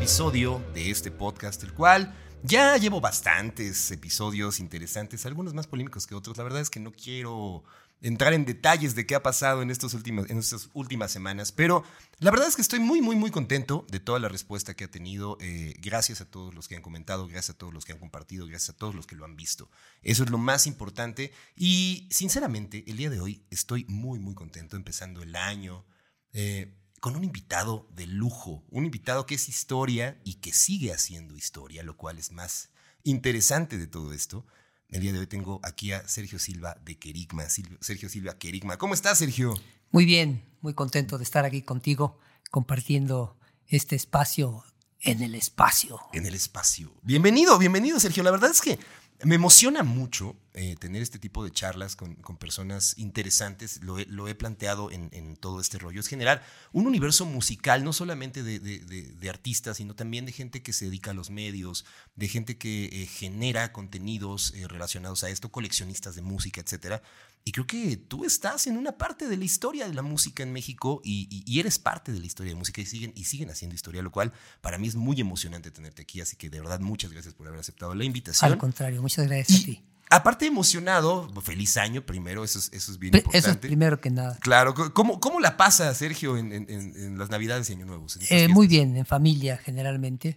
[0.00, 6.14] episodio de este podcast, el cual ya llevo bastantes episodios interesantes, algunos más polémicos que
[6.14, 6.38] otros.
[6.38, 7.64] La verdad es que no quiero
[8.00, 11.84] entrar en detalles de qué ha pasado en, estos últimos, en estas últimas semanas, pero
[12.18, 14.90] la verdad es que estoy muy, muy, muy contento de toda la respuesta que ha
[14.90, 15.36] tenido.
[15.38, 18.46] Eh, gracias a todos los que han comentado, gracias a todos los que han compartido,
[18.46, 19.68] gracias a todos los que lo han visto.
[20.00, 24.76] Eso es lo más importante y sinceramente el día de hoy estoy muy, muy contento
[24.76, 25.84] empezando el año.
[26.32, 31.34] Eh, con un invitado de lujo, un invitado que es historia y que sigue haciendo
[31.34, 32.70] historia, lo cual es más
[33.02, 34.46] interesante de todo esto.
[34.88, 37.44] El día de hoy tengo aquí a Sergio Silva de Querigma.
[37.80, 38.76] Sergio Silva Querigma.
[38.76, 39.54] ¿Cómo estás, Sergio?
[39.90, 42.18] Muy bien, muy contento de estar aquí contigo
[42.50, 44.64] compartiendo este espacio
[45.00, 45.98] en el espacio.
[46.12, 46.92] En el espacio.
[47.02, 48.22] Bienvenido, bienvenido, Sergio.
[48.22, 48.78] La verdad es que
[49.24, 53.80] me emociona mucho eh, tener este tipo de charlas con, personas interesantes.
[53.82, 56.00] Lo he, planteado en, todo este rollo.
[56.00, 60.86] Es generar un universo musical, no solamente de, artistas, sino también de gente que se
[60.86, 61.84] dedica a los medios,
[62.16, 67.00] de gente que eh, genera contenidos eh, relacionados a esto, coleccionistas de música, etcétera.
[67.44, 70.52] Y creo que tú estás en una parte de la historia de la música en
[70.52, 74.02] México y, eres parte de la historia de música y siguen, y siguen haciendo historia,
[74.02, 76.20] lo cual para mí es muy emocionante tenerte aquí.
[76.20, 78.50] Así que de verdad, muchas gracias por haber aceptado la invitación.
[78.50, 79.84] Al contrario, muchas gracias a ti.
[80.12, 83.38] Aparte emocionado, feliz año primero, eso es, eso es bien importante.
[83.38, 84.36] Eso es primero que nada.
[84.40, 88.06] Claro, ¿cómo, cómo la pasa Sergio en, las Navidades y Año Nuevo?
[88.28, 90.36] Eh, muy bien, en familia generalmente,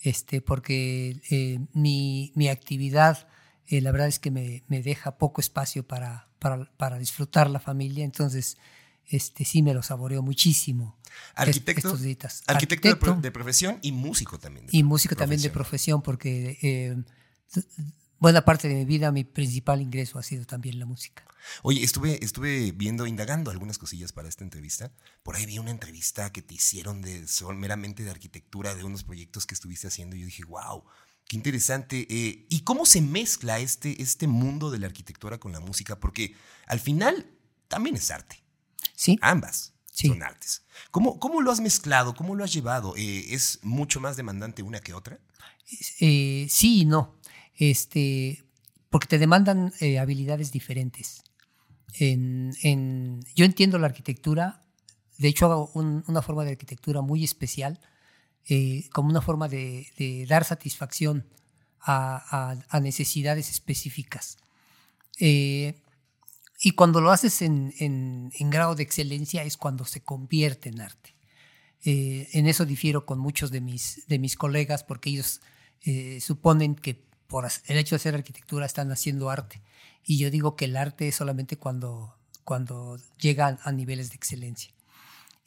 [0.00, 3.26] este, porque eh, mi, mi, actividad,
[3.66, 8.04] eh, la verdad es que me, me deja poco espacio para, para, disfrutar la familia,
[8.04, 8.58] entonces
[9.06, 10.98] este, sí me lo saboreo muchísimo.
[11.34, 14.66] Arquitecto, estos arquitecto, de, profesión y músico también.
[14.70, 16.96] y músico también de profesión, porque eh,
[18.18, 21.24] buena parte de mi vida mi principal ingreso ha sido también la música.
[21.62, 24.92] Oye, estuve, estuve viendo, indagando algunas cosillas para esta entrevista.
[25.22, 29.04] Por ahí vi una entrevista que te hicieron de son meramente de arquitectura, de unos
[29.04, 30.16] proyectos que estuviste haciendo.
[30.16, 30.84] Y yo dije, wow,
[31.28, 32.06] Qué interesante.
[32.08, 35.98] Eh, ¿Y cómo se mezcla este, este mundo de la arquitectura con la música?
[35.98, 37.26] Porque al final
[37.68, 38.42] también es arte.
[38.94, 39.18] Sí.
[39.22, 40.62] Ambas son artes.
[40.90, 42.14] ¿Cómo, ¿Cómo, lo has mezclado?
[42.14, 42.94] ¿Cómo lo has llevado?
[42.96, 45.18] Eh, ¿Es mucho más demandante una que otra?
[46.00, 47.15] Eh, sí y no.
[47.56, 48.44] Este,
[48.90, 51.22] porque te demandan habilidades diferentes.
[51.98, 54.64] En, yo entiendo la arquitectura,
[55.18, 57.80] de hecho hago una forma de arquitectura muy especial
[58.48, 61.26] eh, como una forma de, dar satisfacción
[61.80, 64.38] a, necesidades específicas.
[65.18, 65.82] Eh,
[66.60, 71.16] y cuando lo haces en, grado de excelencia es cuando se convierte en arte.
[71.84, 75.40] Eh, en eso difiero con muchos de mis, de mis colegas porque ellos
[76.20, 79.62] suponen que por el hecho de hacer arquitectura están haciendo arte.
[80.04, 84.72] Y yo digo que el arte es solamente cuando, cuando llega a niveles de excelencia.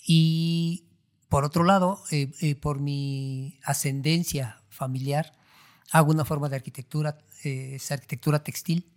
[0.06, 0.86] Y
[1.30, 5.34] por otro lado, eh, eh, por mi ascendencia familiar,
[5.92, 8.92] hago una forma de arquitectura, eh, es arquitectura textil,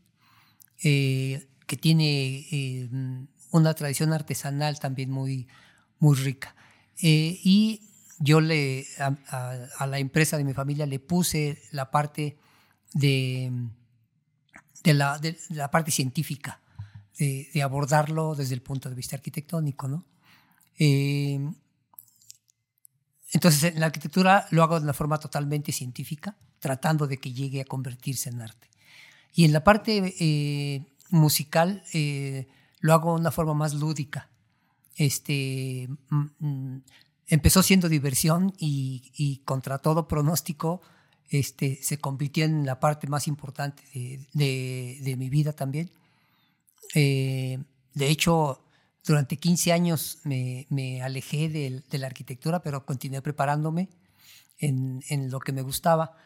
[0.78, 2.88] que tiene
[3.52, 5.46] una tradición artesanal también muy,
[6.00, 6.56] muy rica.
[7.00, 7.82] y
[8.18, 12.36] yo le, a, la empresa de mi familia le puse la parte
[12.94, 13.52] de,
[14.82, 16.60] de, la, de la, parte científica,
[17.18, 19.88] de, de, abordarlo desde el punto de vista arquitectónico.
[19.88, 20.04] ¿no?
[23.32, 27.60] Entonces, en la arquitectura lo hago de una forma totalmente científica, tratando de que llegue
[27.60, 28.68] a convertirse en arte.
[29.34, 32.46] Y en la parte eh, musical eh,
[32.80, 34.28] lo hago de una forma más lúdica.
[34.96, 36.82] Este, mm, mm,
[37.28, 40.82] empezó siendo diversión y, contra todo pronóstico
[41.32, 43.82] este, se convirtió en la parte más importante
[44.34, 45.90] de, mi vida también.
[46.94, 47.58] Eh,
[47.94, 48.62] de hecho,
[49.04, 53.88] durante 15 años me, alejé de, la arquitectura, pero continué preparándome
[54.58, 56.16] en, lo que me gustaba.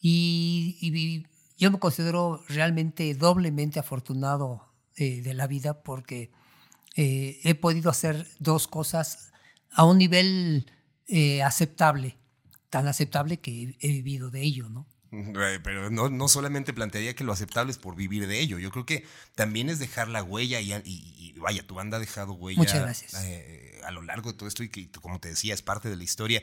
[0.00, 1.24] Y,
[1.56, 6.32] yo me considero realmente doblemente afortunado eh, de la vida porque
[6.96, 9.32] eh, he podido hacer dos cosas
[9.70, 10.66] a un nivel
[11.06, 12.16] eh, aceptable,
[12.74, 14.84] tan aceptable que he, vivido de ello, ¿no?
[15.62, 18.58] Pero no, no, solamente plantearía que lo aceptable es por vivir de ello.
[18.58, 19.06] Yo creo que
[19.36, 22.92] también es dejar la huella y, vaya, tu banda ha dejado huella
[23.22, 25.94] eh, a lo largo de todo esto y que, como te decía, es parte de
[25.94, 26.42] la historia.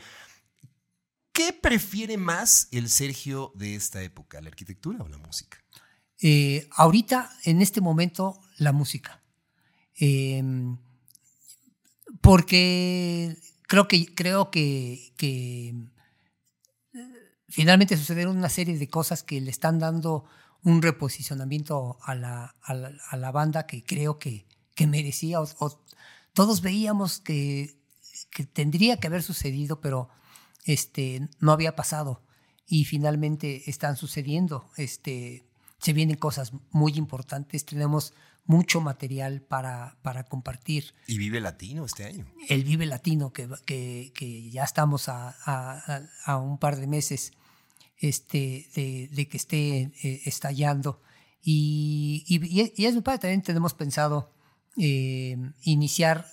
[1.33, 5.57] ¿Qué prefiere más el Sergio de esta época, la arquitectura o la música?
[6.21, 9.21] Eh, ahorita, en este momento, la música.
[9.95, 10.77] Em,
[12.21, 13.35] porque
[13.67, 15.73] creo que, creo que, que
[17.51, 20.25] finalmente sucedieron una serie de cosas que le están dando
[20.63, 24.45] un reposicionamiento a la, a la, banda que creo que,
[24.75, 25.41] que merecía.
[25.41, 25.81] O,
[26.33, 27.77] todos veíamos que,
[28.29, 30.09] que, tendría que haber sucedido, pero
[30.65, 32.23] este, no había pasado
[32.67, 34.69] y finalmente están sucediendo.
[34.77, 35.43] Este,
[35.79, 38.13] se vienen cosas muy importantes, tenemos
[38.45, 40.93] mucho material para, para compartir.
[41.07, 42.25] ¿Y Vive Latino este año?
[42.49, 45.35] El Vive Latino, que, que, ya estamos a,
[46.25, 47.33] a, un par de meses
[48.01, 51.01] este, de, que esté eh, estallando.
[51.41, 54.33] Y, y, es muy padre, también tenemos pensado
[54.77, 56.25] eh, iniciar,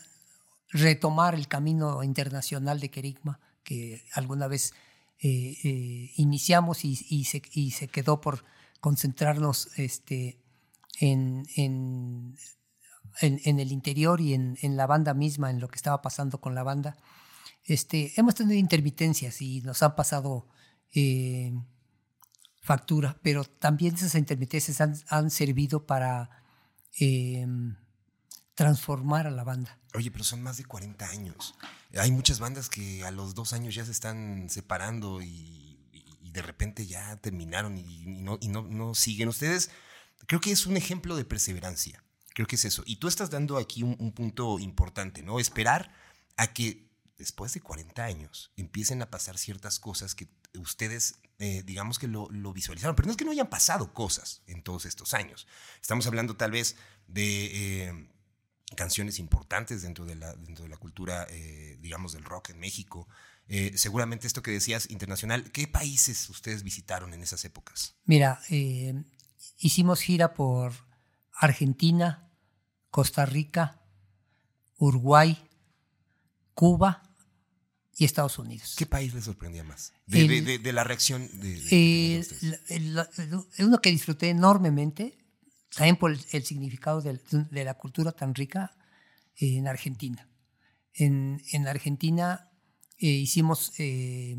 [0.71, 4.73] retomar el camino internacional de Kerigma, que alguna vez
[5.21, 8.45] eh, iniciamos y, se, y se quedó por
[8.81, 10.41] concentrarnos este,
[11.01, 12.37] en, en,
[13.21, 16.55] en, el interior y en, en, la banda misma, en lo que estaba pasando con
[16.55, 16.97] la banda.
[17.65, 20.49] Este, hemos tenido intermitencias y nos han pasado
[20.95, 21.53] eh,
[22.63, 26.31] factura, pero también esas intermitencias han, han servido para
[27.01, 27.47] eh,
[28.55, 29.79] transformar a la banda.
[29.95, 31.55] Oye, pero son más de 40 años.
[31.97, 35.65] Hay muchas bandas que a los dos años ya se están separando y,
[36.21, 39.29] de repente ya terminaron y, no, y no, no siguen.
[39.29, 39.71] Ustedes
[40.29, 42.05] Creo que es un ejemplo de perseverancia.
[42.35, 42.83] Creo que es eso.
[42.87, 45.41] Y tú estás dando aquí un, punto importante, ¿no?
[45.41, 45.91] Esperar
[46.37, 46.87] a que
[47.17, 52.29] después de 40 años empiecen a pasar ciertas cosas que ustedes, eh, digamos que lo,
[52.53, 55.47] visualizaron, pero no es que no hayan pasado cosas en todos estos años.
[55.81, 58.09] Estamos hablando tal vez de eh,
[58.77, 63.09] canciones importantes dentro de la, dentro de la cultura, eh, digamos, del rock en México.
[63.75, 67.95] seguramente esto que decías internacional, ¿qué países ustedes visitaron en esas épocas?
[68.05, 68.43] Mira,
[69.57, 70.73] hicimos gira por
[71.33, 72.31] Argentina,
[72.91, 73.81] Costa Rica,
[74.77, 75.49] Uruguay,
[76.53, 77.08] Cuba
[77.99, 78.77] y Estados Unidos.
[78.79, 79.93] ¿Qué país les sorprendía más?
[80.07, 81.61] De, la reacción de...
[81.73, 82.25] Eh,
[83.59, 85.19] uno que disfruté enormemente,
[85.75, 88.77] también por el, significado de, la cultura tan rica,
[89.35, 90.29] en Argentina.
[90.95, 92.53] En, Argentina
[92.99, 94.37] eh, hicimos eh,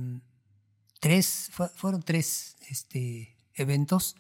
[1.02, 4.16] tres, fueron tres este, eventos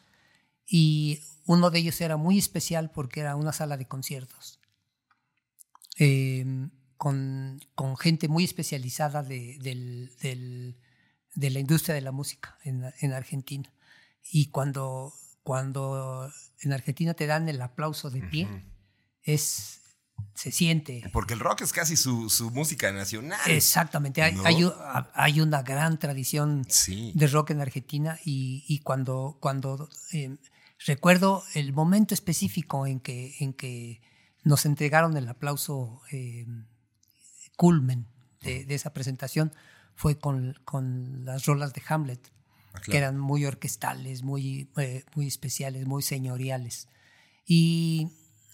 [0.65, 4.59] y uno de ellos era muy especial porque era una sala de conciertos
[5.97, 13.13] em, con, con, gente muy especializada de, de, la industria de la música en, en,
[13.13, 13.73] Argentina.
[14.31, 15.11] Y cuando,
[15.41, 16.31] cuando
[16.61, 18.47] en Argentina te dan el aplauso de pie,
[19.23, 19.81] es,
[20.35, 21.09] se siente.
[21.11, 23.39] Porque el rock es casi su, su música nacional.
[23.47, 24.69] Exactamente, hay, hay,
[25.13, 26.67] hay, una gran tradición
[27.15, 30.37] de rock en Argentina y, y cuando, cuando em,
[30.85, 34.01] Recuerdo el momento específico en que, en que
[34.43, 36.45] nos entregaron el aplauso eh,
[37.59, 38.07] culmen
[38.41, 39.51] de, esa presentación
[39.93, 42.31] fue con, con, las rolas de Hamlet,
[42.73, 46.87] ah, que eran muy orquestales, muy, eh, muy especiales, muy señoriales.
[47.45, 48.13] Y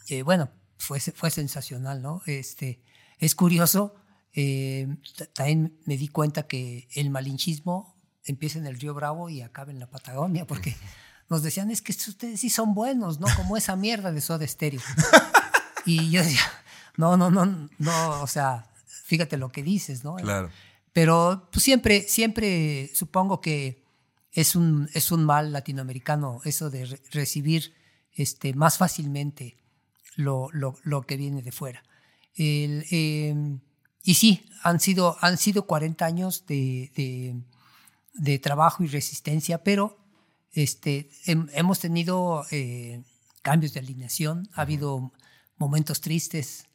[0.09, 0.49] eh, bueno,
[0.79, 2.23] fue, fue sensacional, ¿no?
[2.25, 2.81] Este,
[3.19, 3.93] es curioso,
[5.33, 9.79] también me di cuenta que el malinchismo empieza en el Río Bravo y acaba en
[9.79, 10.75] la Patagonia, porque
[11.29, 13.27] nos decían, es que ustedes sí son buenos, ¿no?
[13.35, 14.81] Como esa mierda de Soda Stereo.
[15.85, 16.41] y yo decía,
[16.97, 18.71] no, no, no, no, o sea,
[19.05, 20.15] fíjate lo que dices, ¿no?
[20.15, 20.49] Claro.
[20.91, 23.83] Pero pues, siempre, siempre supongo que
[24.31, 27.73] es un, es un mal latinoamericano eso de recibir
[28.13, 29.57] este, más fácilmente
[30.15, 31.83] lo, lo, lo, que viene de fuera.
[32.35, 33.59] Em,
[34.03, 37.35] y sí, han sido, han sido 40 años de, de,
[38.13, 39.97] de trabajo y resistencia, pero
[40.53, 43.03] este, hemos tenido eh,
[43.41, 45.11] cambios de alineación, ha habido
[45.57, 46.65] momentos tristes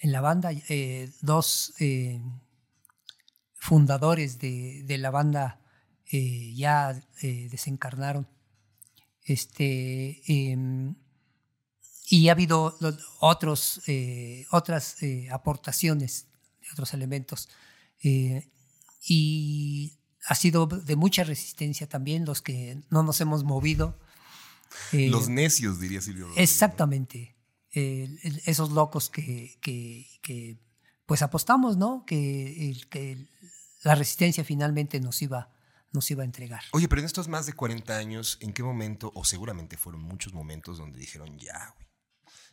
[0.00, 0.50] en la banda.
[0.52, 2.20] Eh, dos eh,
[3.54, 5.60] fundadores de, la banda
[6.10, 8.26] ya desencarnaron.
[9.22, 10.96] Este, em,
[12.08, 12.76] y ha habido
[13.20, 13.80] otros,
[14.50, 14.96] otras
[15.30, 16.26] aportaciones
[16.60, 17.48] de otros elementos.
[18.02, 23.98] y ha sido de mucha resistencia también los que no nos hemos movido.
[24.92, 26.28] Eh, los necios, diría Silvio.
[26.36, 27.34] Exactamente.
[27.72, 30.58] Esos locos que, que,
[31.06, 32.04] pues apostamos, ¿no?
[32.06, 33.28] Que, que
[33.82, 35.50] la resistencia finalmente nos iba,
[35.92, 36.62] nos iba a entregar.
[36.72, 40.32] Oye, pero en estos más de 40 años, ¿en qué momento, o seguramente fueron muchos
[40.32, 41.74] momentos donde dijeron, ya,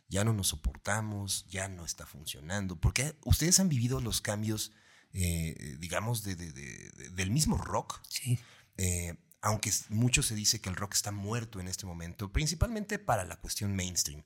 [0.08, 2.76] ya no nos soportamos, ya no está funcionando?
[2.80, 4.72] Porque ustedes han vivido los cambios
[5.12, 8.00] eh, digamos, de, del mismo rock.
[8.08, 8.38] Sí.
[8.76, 13.24] Eh, aunque mucho se dice que el rock está muerto en este momento, principalmente para
[13.24, 14.24] la cuestión mainstream.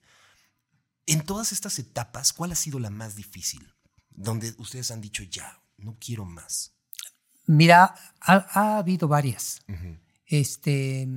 [1.06, 3.72] En todas estas etapas, ¿cuál ha sido la más difícil?
[4.10, 6.72] Donde ustedes han dicho, ya, no quiero más.
[7.46, 9.62] Mira, ha, habido varias.
[10.26, 11.08] Este,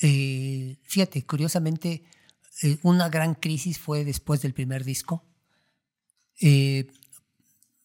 [0.00, 2.04] eh, fíjate, curiosamente,
[2.82, 5.24] una gran crisis fue después del primer disco.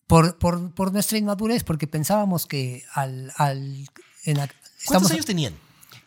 [0.08, 3.32] por, por, por nuestra inmadurez, porque pensábamos que al...
[3.38, 3.88] al
[4.26, 5.54] en la- ¿Cuántos estamos- años tenían?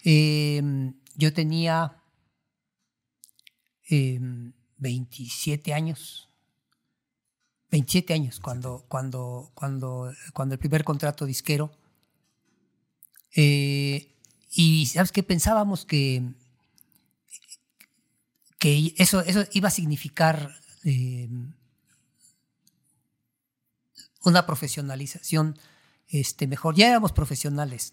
[0.04, 0.62] eh,
[1.16, 1.96] yo tenía
[3.88, 4.18] eh,
[4.78, 6.28] 27 años.
[7.70, 11.72] 27 años cuando, cuando, cuando, cuando el primer contrato disquero.
[13.34, 14.14] Eh,
[14.50, 16.22] y sabes qué pensábamos que,
[18.58, 21.28] que eso, eso iba a significar eh,
[24.24, 25.58] una profesionalización
[26.08, 26.74] este, mejor.
[26.76, 27.92] Ya éramos profesionales.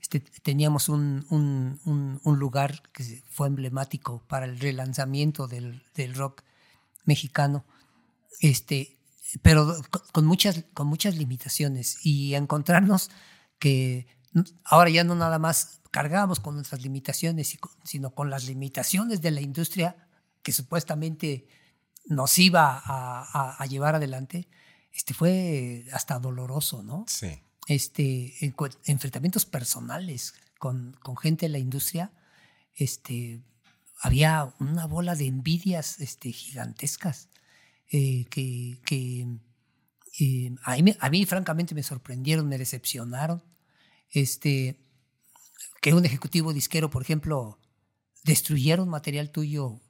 [0.00, 6.14] Este, teníamos un, un- un- un lugar que fue emblemático para el relanzamiento del, del
[6.14, 6.42] rock
[7.04, 7.64] mexicano,
[8.40, 8.98] este,
[9.42, 9.76] pero
[10.12, 11.98] con, muchas, con muchas limitaciones.
[12.04, 13.10] Y encontrarnos
[13.58, 14.06] que
[14.64, 19.40] ahora ya no nada más cargábamos con nuestras limitaciones, sino con las limitaciones de la
[19.40, 20.08] industria
[20.42, 21.46] que supuestamente
[22.06, 24.48] nos iba a, a- a llevar adelante,
[24.92, 27.04] este, fue hasta doloroso, ¿no?
[27.06, 27.42] Sí.
[27.66, 28.34] Este,
[28.86, 32.12] enfrentamientos personales con, con gente de la industria,
[32.74, 33.42] este,
[34.00, 37.28] había una bola de envidias este, gigantescas
[37.90, 39.26] eh, que, que,
[40.20, 43.42] eh, a, mí, me- a mí francamente me sorprendieron, me decepcionaron.
[44.10, 44.78] Este,
[45.80, 47.58] que un ejecutivo disquero, por ejemplo,
[48.24, 49.80] destruyera un material tuyo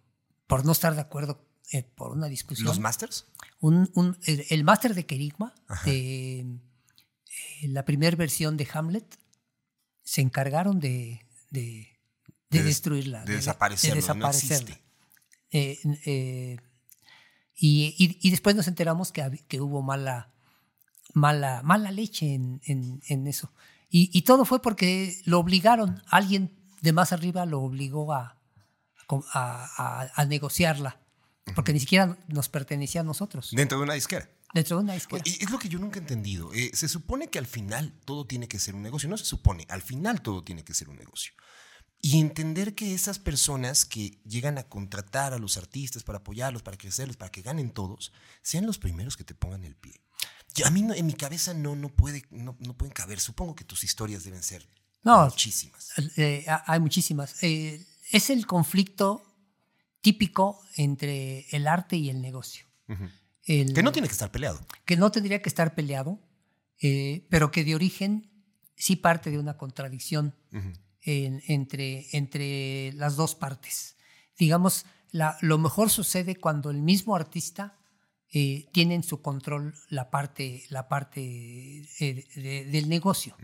[0.47, 3.27] por no estar de acuerdo eh, por una discusión ¿Los masters?
[3.61, 6.47] un, un- el, el máster de Kerigma, de
[7.63, 9.19] la primera versión de Hamlet,
[10.03, 11.21] se encargaron de,
[11.51, 11.89] de, de
[12.51, 13.25] De des- destruirla.
[13.25, 14.29] de no desaparecerla.
[14.31, 14.83] existe.
[15.51, 16.57] Eh, eh,
[17.55, 20.33] y, y- y después nos enteramos que, que hubo mala,
[21.15, 23.53] mala, mala leche en, en- en eso.
[23.91, 28.41] Y, y todo fue porque lo obligaron, alguien de más arriba lo obligó a,
[29.09, 29.21] a,
[29.77, 30.99] a- a negociarla,
[31.55, 34.29] porque ni siquiera nos pertenecía a nosotros, Dentro de una disquera.
[35.25, 35.31] De.
[35.31, 36.53] Y es lo que yo nunca he entendido.
[36.55, 39.09] Eh, se supone que al final todo tiene que ser un negocio.
[39.09, 41.33] No se supone, al final todo tiene que ser un negocio.
[42.05, 46.77] Y entender que esas personas que llegan a contratar a los artistas para apoyarlos, para
[46.77, 50.01] crecerlos, para que ganen todos, sean los primeros que te pongan el pie.
[50.55, 53.21] Yo- a mí no- en mi cabeza no, no, puede, no, no pueden caber.
[53.21, 54.69] Supongo que tus historias deben ser
[55.05, 55.91] No, muchísimas.
[56.17, 57.41] Eh, ha- hay muchísimas.
[57.43, 59.25] Eh, es el conflicto
[60.01, 62.67] típico entre el arte y el negocio.
[63.45, 64.61] El- Que no tiene que estar peleado.
[64.85, 66.21] que no tendría que estar peleado,
[66.81, 68.31] eh, pero que de origen
[68.77, 70.35] sí parte de una contradicción
[71.03, 73.97] en- entre, entre las dos partes.
[74.39, 77.79] Digamos, la- lo mejor sucede cuando el mismo artista
[78.35, 83.37] eh, tiene en su control la parte, la parte eh, de- del negocio.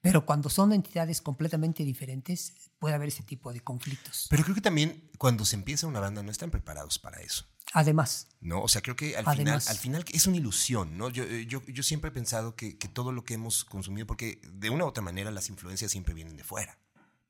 [0.00, 4.26] Pero cuando son entidades completamente diferentes, puede haber ese tipo de conflictos.
[4.30, 7.44] Pero creo que también cuando se empieza una banda no están preparados para eso.
[7.72, 8.62] Además, ¿no?
[8.62, 9.36] O sea, creo que al Además.
[9.36, 11.08] final, al final es una ilusión, ¿no?
[11.08, 14.40] Yo, eh, yo, yo siempre he pensado que, que todo lo que hemos consumido, porque
[14.44, 16.78] de una u otra manera las influencias siempre vienen de fuera,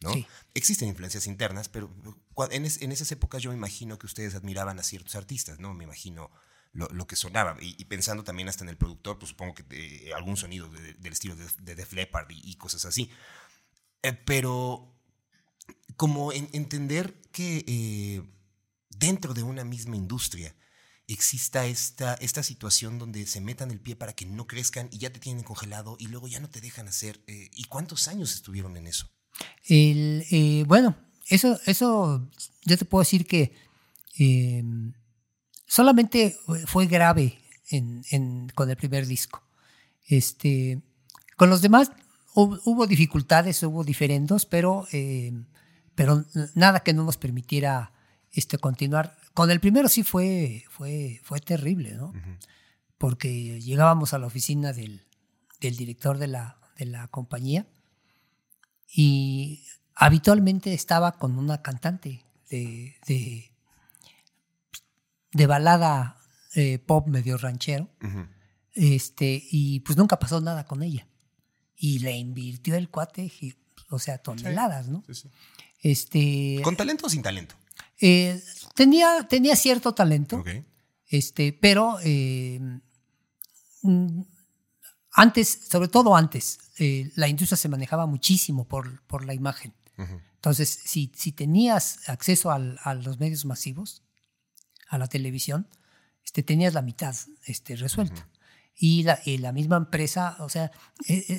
[0.00, 0.12] ¿no?
[0.12, 0.26] Sí.
[0.54, 1.90] Existen influencias internas, pero
[2.50, 5.74] en, es- en esas épocas yo me imagino que ustedes admiraban a ciertos artistas, ¿no?
[5.74, 6.30] Me imagino
[6.72, 7.56] lo, lo que sonaba.
[7.60, 10.94] Y, y pensando también hasta en el productor, pues supongo que eh, algún sonido de-
[10.94, 13.10] del estilo de, de Def Leppard y, y cosas así.
[14.02, 14.92] Eh, pero
[15.96, 18.22] como en- entender que eh,
[18.98, 20.54] dentro de una misma industria
[21.08, 25.10] exista esta, esta situación donde se metan el pie para que no crezcan y ya
[25.12, 27.20] te tienen congelado y luego ya no te dejan hacer.
[27.26, 29.08] eh, ¿Y cuántos años estuvieron en eso?
[29.66, 30.96] El, eh, bueno,
[31.28, 32.30] eso, eso
[32.64, 33.54] yo te puedo decir que
[34.18, 34.62] eh,
[35.66, 37.38] solamente fue grave
[37.70, 39.42] en- con el primer disco.
[40.06, 40.82] Este,
[41.36, 41.90] con los demás
[42.34, 45.32] hubo, hubo dificultades, hubo diferendos, pero, eh,
[45.94, 47.92] pero nada que no nos permitiera
[48.32, 49.16] este, continuar.
[49.34, 52.12] Con el primero sí fue, fue, fue terrible, ¿no?
[52.98, 55.06] Porque llegábamos a la oficina del,
[55.60, 57.66] del director de la, de la compañía
[58.94, 63.50] y habitualmente estaba con una cantante de, de,
[65.32, 66.18] de balada
[66.54, 67.88] eh, pop medio ranchero,
[68.74, 71.06] este, y pues nunca pasó nada con ella.
[71.74, 73.32] Y le invirtió el cuate,
[73.88, 75.02] o sea, toneladas, ¿no?
[75.80, 77.56] Este, ¿Con talento o sin talento?
[78.02, 78.42] Eh,
[78.74, 80.42] tenía, tenía cierto talento,
[81.08, 82.60] este, pero eh,
[83.82, 84.20] mm,
[85.12, 89.72] antes, sobre todo antes, eh, la industria se manejaba muchísimo por, por la imagen.
[90.34, 94.02] Entonces, si, si tenías acceso al- a los medios masivos,
[94.88, 95.68] a la televisión,
[96.24, 97.14] este, tenías la mitad
[97.46, 98.28] este, resuelta.
[98.74, 100.72] Y, la, y la misma empresa, o sea,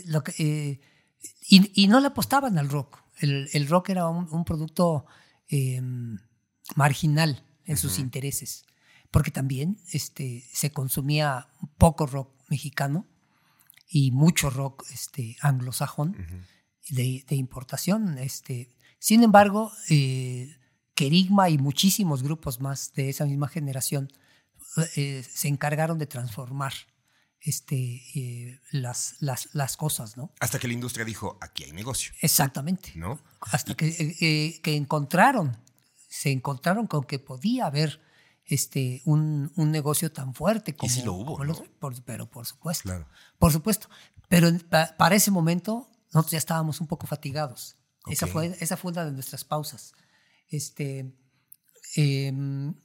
[0.06, 0.80] lo que,
[1.50, 3.00] y, y no le apostaban al rock.
[3.20, 5.06] El, el rock era un, un producto
[5.50, 5.82] eh,
[6.76, 8.66] marginal en sus intereses,
[9.12, 13.08] porque también este, se consumía poco rock mexicano
[13.88, 16.16] y mucho rock este, anglosajón
[16.90, 18.18] de, de, importación.
[18.18, 18.70] Este.
[19.00, 20.58] Sin embargo, eh,
[20.96, 24.12] Kerigma y muchísimos grupos más de esa misma generación
[24.96, 26.74] eh, se encargaron de transformar
[27.40, 30.32] este, eh, las, las, las, cosas, ¿no?
[30.40, 32.14] Hasta que la industria dijo, aquí hay negocio.
[32.22, 32.94] Exactamente.
[32.96, 33.20] ¿No?
[33.42, 33.88] Hasta que,
[34.22, 35.58] eh, que, encontraron,
[36.14, 38.00] se encontraron con que podía haber
[38.46, 40.92] este, un, un negocio tan fuerte como...
[40.92, 41.56] Y sí lo hubo, ¿no?
[42.06, 42.84] pero por supuesto.
[42.84, 43.08] Claro.
[43.40, 43.90] Por supuesto.
[44.30, 47.78] Pero para ese momento nosotros ya estábamos un poco fatigados.
[48.06, 49.94] Esa, fue, esa fue una de nuestras pausas.
[50.50, 51.12] Este,
[51.96, 52.76] em,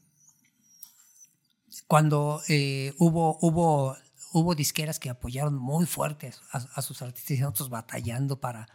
[1.87, 3.95] cuando eh, hubo, hubo
[4.33, 8.69] hubo disqueras que apoyaron muy fuertes a, sus artistas y nosotros batallando para,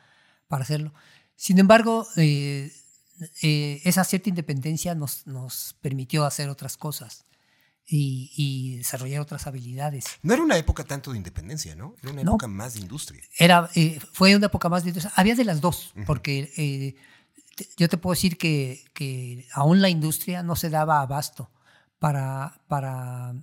[0.48, 0.93] para hacerlo.
[1.36, 2.72] Sin embargo, eh,
[3.42, 7.25] eh, esa cierta independencia nos, nos permitió hacer otras cosas.
[7.86, 10.06] Y, desarrollar otras habilidades.
[10.24, 11.96] No era una época tanto de independencia, ¿no?
[12.01, 13.22] Era una época más de industria.
[13.38, 15.13] Era, eh, fue una época más de industria.
[15.15, 16.96] Había de las dos, porque
[17.77, 21.51] yo te puedo decir que, que, aún la industria no se daba abasto
[22.00, 23.36] para, para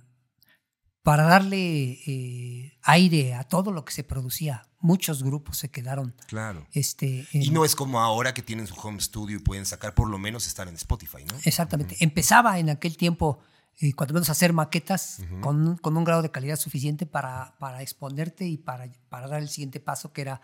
[1.03, 4.67] para darle eh, aire a todo lo que se producía.
[4.81, 6.15] Muchos grupos se quedaron.
[6.27, 6.67] Claro.
[6.73, 10.09] Este, y no es como ahora que tienen su home studio y pueden sacar, por
[10.09, 11.35] lo menos estar en Spotify, ¿no?
[11.43, 11.97] Exactamente.
[11.99, 13.39] Empezaba en aquel tiempo,
[13.79, 17.81] eh, cuando menos, a hacer maquetas con, con, un grado de calidad suficiente para, para
[17.81, 20.41] exponerte y para, para dar el siguiente paso, que era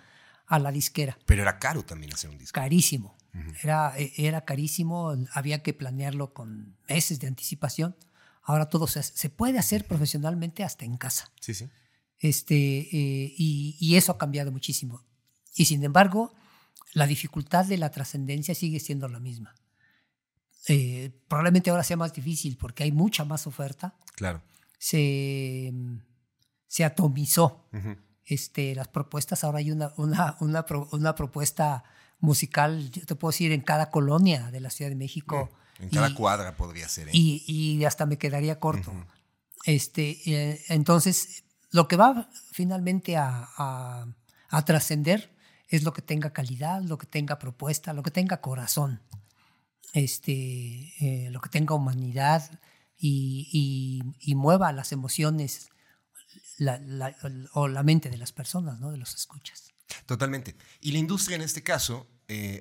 [0.47, 1.17] a la disquera.
[1.25, 2.53] Pero era caro también hacer un disco.
[2.53, 3.15] Carísimo.
[3.63, 7.95] era, e, era carísimo, había que planearlo con meses de anticipación.
[8.43, 11.31] Ahora todo se, se puede hacer profesionalmente hasta en casa.
[11.41, 11.67] Sí, sí.
[12.19, 15.03] Este, eh, y, eso ha cambiado muchísimo.
[15.55, 16.33] Y sin embargo,
[16.93, 19.55] la dificultad de la trascendencia sigue siendo la misma.
[20.67, 23.95] Eh, probablemente ahora sea más difícil porque hay mucha más oferta.
[24.15, 24.41] Claro.
[24.79, 25.71] Se,
[26.67, 27.67] se atomizó
[28.25, 29.43] este, las propuestas.
[29.43, 31.83] Ahora hay una, una, una, una, propuesta
[32.19, 35.49] musical, yo te puedo decir, en cada colonia de la Ciudad de México.
[35.79, 37.07] En cada cuadra podría ser.
[37.07, 37.11] ¿eh?
[37.13, 38.91] Y, hasta me quedaría corto.
[39.65, 44.07] este, eh, entonces, lo que va finalmente a,
[44.65, 45.35] trascender
[45.67, 49.01] es lo que tenga calidad, lo que tenga propuesta, lo que tenga corazón,
[49.93, 52.59] este, eh, lo que tenga humanidad
[52.97, 54.01] y,
[54.35, 55.69] mueva las emociones
[57.53, 58.91] o la mente de las personas, ¿no?
[58.91, 59.73] de los escuchas.
[60.05, 60.55] Totalmente.
[60.81, 62.07] Y la industria en este caso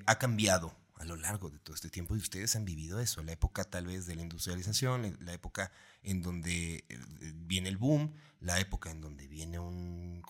[0.06, 3.32] ha cambiado a lo largo de todo este tiempo y ustedes han vivido eso, la
[3.32, 5.70] época tal vez de la industrialización, la época
[6.06, 6.98] en donde eh,
[7.34, 10.22] viene el boom, la época en donde viene un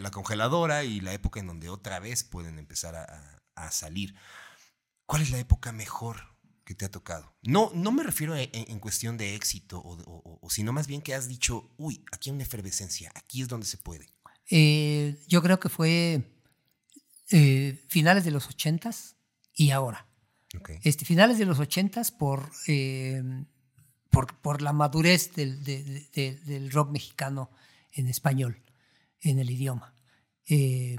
[0.00, 4.14] la congeladora y la época en donde otra vez pueden empezar a, salir.
[5.06, 7.34] ¿Cuál es la época mejor que te ha tocado?
[7.42, 11.70] No, no me refiero en, cuestión de éxito, o, sino más bien que has dicho,
[11.78, 14.06] uy, aquí hay una efervescencia, aquí es donde se puede.
[14.50, 16.22] Eh, yo creo que fue
[17.30, 19.16] eh, finales de los ochentas,
[19.54, 20.06] y ahora.
[20.82, 23.22] Este, finales de los ochentas por, eh,
[24.16, 27.50] por, por, la madurez del, del, rock mexicano
[27.92, 28.62] en español,
[29.20, 29.92] en el idioma.
[30.48, 30.96] Eh,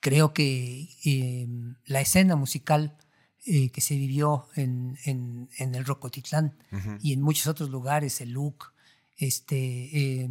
[0.00, 1.46] creo que eh,
[1.84, 2.96] la escena musical
[3.44, 6.56] que se vivió en, en, en el Rocotitlán
[7.02, 8.72] y en muchos otros lugares, el LUC,
[9.16, 10.30] este,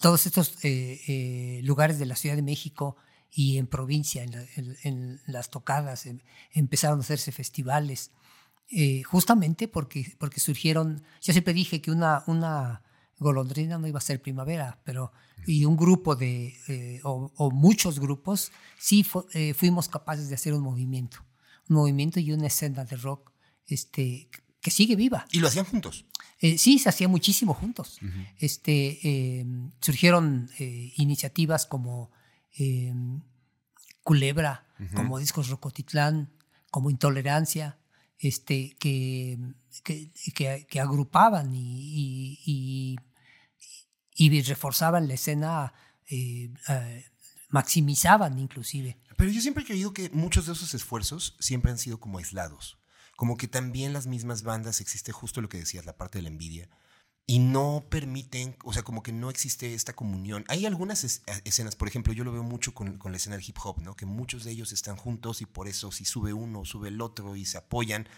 [0.00, 0.58] todos estos
[1.62, 2.96] lugares de la Ciudad de México,
[3.34, 6.06] y en provincia, en, las tocadas,
[6.52, 8.12] empezaron a hacerse festivales,
[8.74, 12.82] eh, justamente porque, porque surgieron, yo siempre dije que una, una
[13.18, 15.12] golondrina no iba a ser primavera, pero
[15.46, 19.04] y un grupo de, eh, o, muchos grupos, sí
[19.34, 21.18] eh, fuimos capaces de hacer un movimiento,
[21.68, 23.32] un movimiento y una escena de rock
[23.66, 24.30] este,
[24.62, 25.26] que sigue viva.
[25.32, 26.06] ¿Y lo hacían juntos?
[26.40, 28.00] sí, se hacía muchísimo juntos.
[28.38, 29.46] este,
[29.80, 32.10] surgieron iniciativas como
[34.02, 36.32] Culebra, como Discos Rocotitlán,
[36.70, 37.78] como Intolerancia,
[38.22, 39.36] este, que,
[40.34, 42.96] que, agrupaban y,
[44.14, 45.74] y, reforzaban la escena,
[46.06, 47.04] eh, eh,
[47.48, 48.96] maximizaban inclusive.
[49.16, 52.78] Pero yo siempre he creído que muchos de esos esfuerzos siempre han sido como aislados.
[53.16, 56.28] Como que también las mismas bandas existe justo lo que decías, la parte de la
[56.28, 56.70] envidia
[57.26, 60.44] y no permiten, o sea, como que no existe esta comunión.
[60.48, 63.80] Hay algunas escenas, por ejemplo, yo lo veo mucho con, la escena del hip hop,
[63.80, 63.94] ¿no?
[63.94, 67.36] Que muchos de ellos están juntos y por eso si sube uno, sube el otro
[67.36, 68.08] y se apoyan.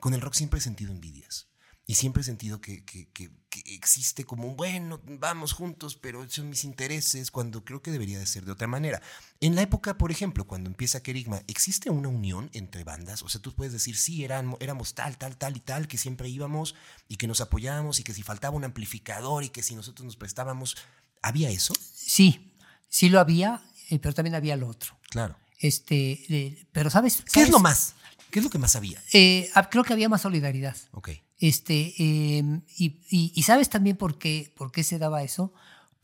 [0.00, 1.48] Con el rock siempre he sentido envidias.
[1.88, 6.28] Y siempre he sentido que, que, que, que existe como un, bueno, vamos juntos, pero
[6.28, 9.00] son mis intereses, cuando creo que debería de ser de otra manera.
[9.40, 13.22] En la época, por ejemplo, cuando empieza Kerigma, ¿existe una unión entre bandas?
[13.22, 16.28] O sea, tú puedes decir, sí, eran, éramos tal, tal, tal y tal, que siempre
[16.28, 16.74] íbamos
[17.06, 20.16] y que nos apoyábamos y que si faltaba un amplificador y que si nosotros nos
[20.16, 20.76] prestábamos,
[21.22, 21.72] ¿había eso?
[21.94, 22.52] Sí,
[22.88, 24.98] sí lo había, eh, pero también había lo otro.
[25.08, 25.36] Claro.
[25.60, 27.22] Este, eh, pero ¿sabes?
[27.32, 27.94] ¿Qué es lo más?
[28.30, 29.00] ¿Qué es lo que más había?
[29.12, 30.76] Eh, ah, creo que había más solidaridad.
[30.90, 31.10] Ok.
[31.38, 35.52] Este, eh, y, y- y sabes también por qué, por qué se daba eso,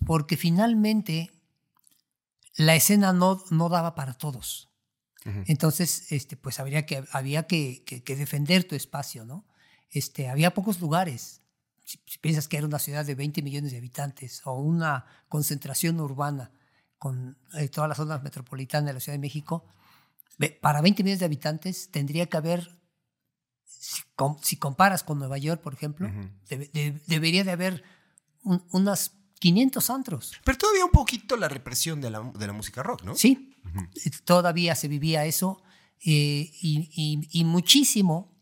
[0.07, 1.31] porque finalmente
[2.57, 4.69] la escena no, no daba para todos.
[5.47, 9.47] Entonces, este, pues habría que, había que, que- que defender tu espacio, ¿no?
[9.91, 11.43] Este, había pocos lugares.
[11.85, 16.01] Si, si piensas que era una ciudad de 20 millones de habitantes o una concentración
[16.01, 16.51] urbana
[16.99, 19.65] con eh, toda la zona metropolitana de la Ciudad de México,
[20.61, 22.82] para 20 millones de habitantes tendría que haber,
[23.79, 26.29] si, com- si comparas con Nueva York, por ejemplo, Ujú.
[26.49, 27.83] debe- de- debería de haber
[28.43, 30.33] un- unas 500 antros.
[30.45, 33.15] Pero todavía un poquito la represión de la, de la música rock, ¿no?
[33.17, 33.89] Sí, Ujú.
[34.25, 35.63] todavía se vivía eso
[36.05, 38.37] eh, y, y- y muchísimo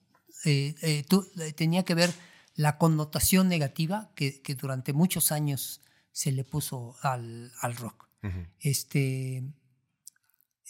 [0.46, 2.10] eh, eh, tú- eh, tenía que ver
[2.54, 8.08] la connotación negativa que, que durante muchos años se le puso al, al rock.
[8.22, 8.46] Ujú.
[8.58, 9.42] Este,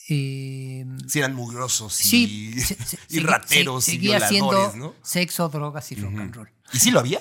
[0.09, 4.95] eh, Sí, eran mugrosos y, sí, se- se- y segui- rateros se- y violadores, ¿no?
[5.03, 6.51] sexo, drogas y rock and roll.
[6.73, 7.21] ¿Y sí lo había?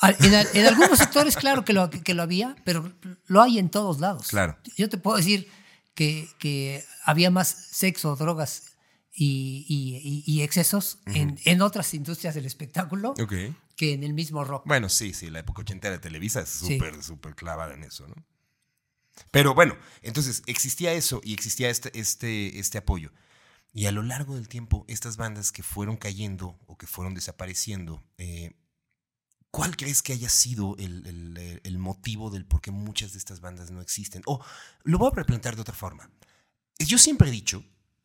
[0.00, 2.92] Al- En, al- en algunos sectores, claro que lo, que lo había, pero
[3.26, 4.28] lo hay en todos lados.
[4.28, 4.56] Claro.
[4.76, 5.48] Yo te puedo decir
[5.94, 8.72] que, que había más sexo, drogas
[9.18, 9.64] y,
[10.26, 13.14] y- excesos en, en otras industrias del espectáculo
[13.76, 14.64] que en el mismo rock.
[14.66, 16.74] Bueno, sí, sí, la época ochentera de Televisa es Sí.
[16.74, 18.14] súper, súper clavada en eso, ¿no?
[19.30, 23.12] Pero bueno, entonces existía eso y existía este, este, este apoyo.
[23.72, 28.02] Y a lo largo del tiempo, estas bandas que fueron cayendo o que fueron desapareciendo,
[28.18, 28.54] eh,
[29.50, 33.40] ¿cuál crees que haya sido el, el- el motivo del por qué muchas de estas
[33.40, 34.22] bandas no existen?
[34.26, 34.44] O
[34.84, 36.10] lo voy a replantear de otra forma.
[36.78, 37.64] Yo siempre he dicho,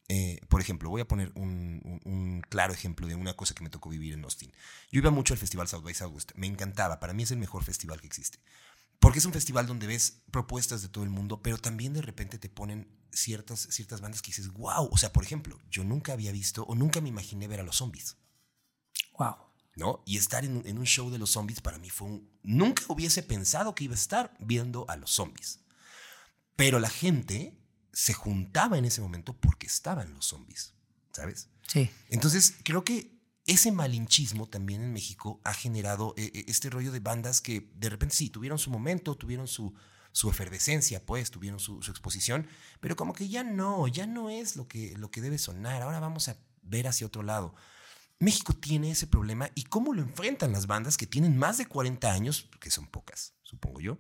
[0.10, 3.64] eh, por ejemplo, voy a poner un, un- un claro ejemplo de una cosa que
[3.64, 4.52] me tocó vivir en Austin.
[4.92, 7.64] Yo iba mucho al festival South by Southwest, me encantaba, para mí es el mejor
[7.64, 8.40] festival que existe.
[9.02, 12.38] Porque es un festival donde ves propuestas de todo el mundo, pero también de repente
[12.38, 16.32] te ponen ciertas, ciertas bandas que dices, wow, o sea, por ejemplo, yo nunca había
[16.32, 18.18] visto o nunca me imaginé ver a los zombies.
[19.18, 19.36] Wow.
[19.76, 20.04] ¿no?
[20.06, 22.30] Y estar en, en un show de los zombies para mí fue un...
[22.44, 25.62] Nunca hubiese pensado que iba a estar viendo a los zombies.
[26.56, 27.58] Pero la gente
[27.92, 30.76] se juntaba en ese momento porque estaban los zombies,
[31.12, 31.50] ¿sabes?
[31.68, 31.90] Sí.
[32.10, 33.20] Entonces, creo que
[33.52, 37.90] ese malinchismo también en México ha generado eh, eh, este rollo de bandas que de
[37.90, 39.74] repente sí, tuvieron su momento, tuvieron su,
[40.14, 42.48] su efervescencia, pues, tuvieron su, su exposición,
[42.80, 46.00] pero como que ya no, ya no es lo que, lo que debe sonar, ahora
[46.00, 47.54] vamos a ver hacia otro lado.
[48.20, 52.10] México tiene ese problema y cómo lo enfrentan las bandas que tienen más de 40
[52.10, 53.98] años, que son pocas, supongo yo.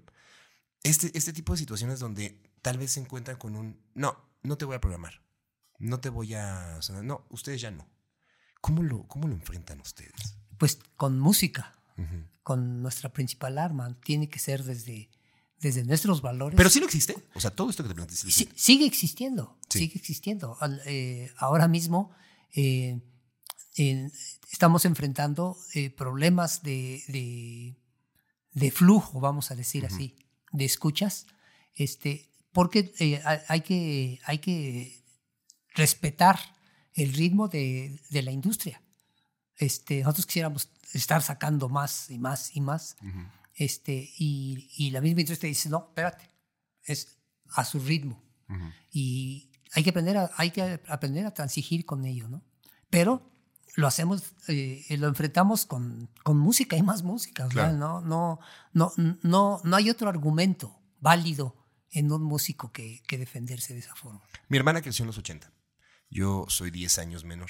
[0.83, 4.63] Este, este tipo de situaciones donde tal vez se encuentran con un, no, no te
[4.63, 5.21] voy a programar,
[5.77, 7.85] no te voy a, sonar, no, ustedes ya no.
[8.61, 10.35] ¿Cómo lo, cómo lo enfrentan ustedes?
[10.57, 11.73] Pues con música,
[12.43, 15.09] con nuestra principal arma, tiene que ser desde,
[15.59, 16.55] desde nuestros valores.
[16.57, 17.15] Pero sí lo existe.
[17.33, 18.53] O sea, todo esto que te sí existe.
[18.55, 19.79] sigue existiendo, Sí.
[19.79, 20.57] sigue existiendo.
[20.85, 22.11] Eh, ahora mismo
[22.53, 22.99] eh,
[24.51, 27.77] estamos enfrentando eh, problemas de, de-
[28.53, 30.15] de flujo, vamos a decir así,
[30.51, 31.25] de escuchas,
[31.73, 32.91] este, porque
[33.47, 35.01] hay, que, hay que
[35.73, 36.37] respetar
[36.93, 38.81] el ritmo de, de la industria.
[39.57, 43.19] Este, nosotros quisiéramos estar sacando más y más y más, Ujú.
[43.55, 46.29] este, y, y la misma industria dice, no, espérate,
[46.83, 47.17] es
[47.55, 48.65] a su ritmo Ujú.
[48.91, 52.41] y hay que aprender a, hay que aprender a transigir con ello, ¿no?
[52.89, 53.29] Pero
[53.75, 57.77] lo hacemos, eh, lo enfrentamos con, con música y más música, Claro.
[57.77, 58.39] no, no,
[58.73, 58.91] no,
[59.23, 61.55] no, no hay otro argumento válido
[61.91, 64.21] en un músico que, que defenderse de esa forma.
[64.49, 65.51] Mi hermana creció en los 80.
[66.11, 67.49] Yo soy 10 años menor.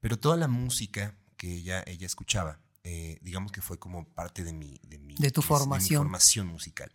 [0.00, 4.52] Pero toda la música que ella, ella escuchaba, eh, digamos que fue como parte de
[4.52, 6.02] mi, de mi, De tu formación.
[6.02, 6.90] formación musical.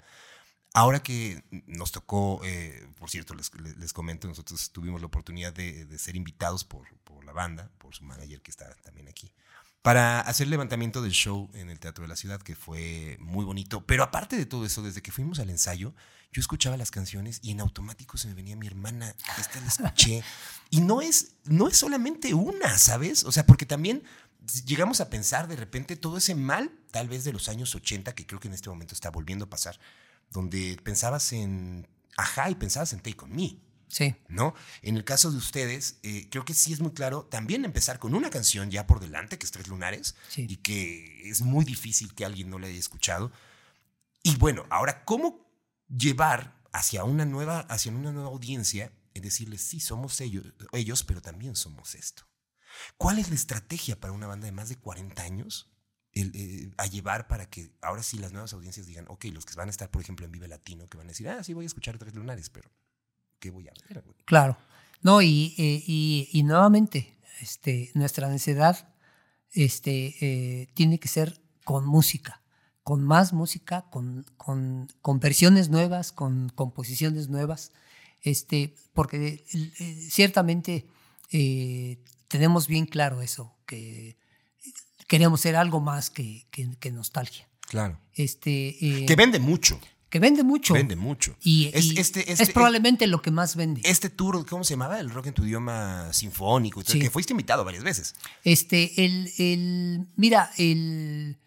[0.73, 5.99] Ahora que nos tocó, eh, por cierto, les comento, nosotros tuvimos la oportunidad de, de
[5.99, 9.31] ser invitados por, por la banda, por su manager que está también aquí,
[9.83, 13.43] para hacer el levantamiento del show en el Teatro de la Ciudad, que fue muy
[13.43, 13.85] bonito.
[13.85, 15.93] Pero aparte de todo eso, desde que fuimos al ensayo,
[16.31, 20.23] yo escuchaba las canciones y en automático se me venía mi hermana, esta la escuché.
[20.69, 23.25] Y no es, no es solamente una, ¿sabes?
[23.25, 24.01] O sea, porque también
[24.65, 28.25] llegamos a pensar de repente todo ese mal, tal vez de los años 80, que
[28.25, 29.79] creo que en este momento está volviendo a pasar,
[30.31, 33.59] donde pensabas en Ajá y pensabas en Take On Me.
[33.93, 34.15] Sí.
[34.27, 34.55] ¿No?
[34.81, 38.15] En el caso de ustedes, eh, creo que sí es muy claro también empezar con
[38.15, 40.47] una canción ya por delante, que es Tres Lunares, Sí.
[40.49, 43.31] y que es muy difícil que alguien no la haya escuchado.
[44.23, 45.47] Y bueno, ahora, ¿cómo
[45.87, 51.21] llevar hacia una nueva, hacia una nueva audiencia y decirles, sí, somos ellos, ellos, pero
[51.21, 52.23] también somos esto?
[52.97, 55.69] ¿Cuál es la estrategia para una banda de más de 40 años
[56.13, 59.53] el, eh, a llevar para que ahora sí las nuevas audiencias digan, ok, los que
[59.53, 61.65] van a estar, por ejemplo, en Vive Latino, que van a decir, ah, sí, voy
[61.65, 62.71] a escuchar Tres Lunares, pero
[63.43, 64.01] ¿qué voy a ver?
[64.03, 64.57] güey?" Claro.
[65.01, 68.87] No, y, eh, y- y nuevamente, este, nuestra necesidad
[69.51, 72.41] este, eh, tiene que ser con música,
[72.83, 77.71] con más música, con, con, con versiones nuevas, con composiciones nuevas,
[78.21, 80.87] este, porque eh, ciertamente
[81.31, 84.17] eh, tenemos bien claro eso, que
[85.07, 87.47] queremos ser algo más que, que- que nostalgia.
[87.67, 87.99] Claro.
[88.13, 88.75] Este,
[89.07, 89.79] Que vende mucho.
[90.13, 90.75] Que vende mucho.
[90.75, 91.35] Vende mucho.
[91.41, 93.81] Y, Es- y este- este- es probablemente lo que más vende.
[93.83, 94.99] Este tour, ¿cómo se llamaba?
[94.99, 96.83] El rock en tu idioma sinfónico.
[96.85, 96.99] Sí.
[96.99, 98.13] Que fuiste invitado varias veces.
[98.43, 101.39] Este, el, el, mira, el,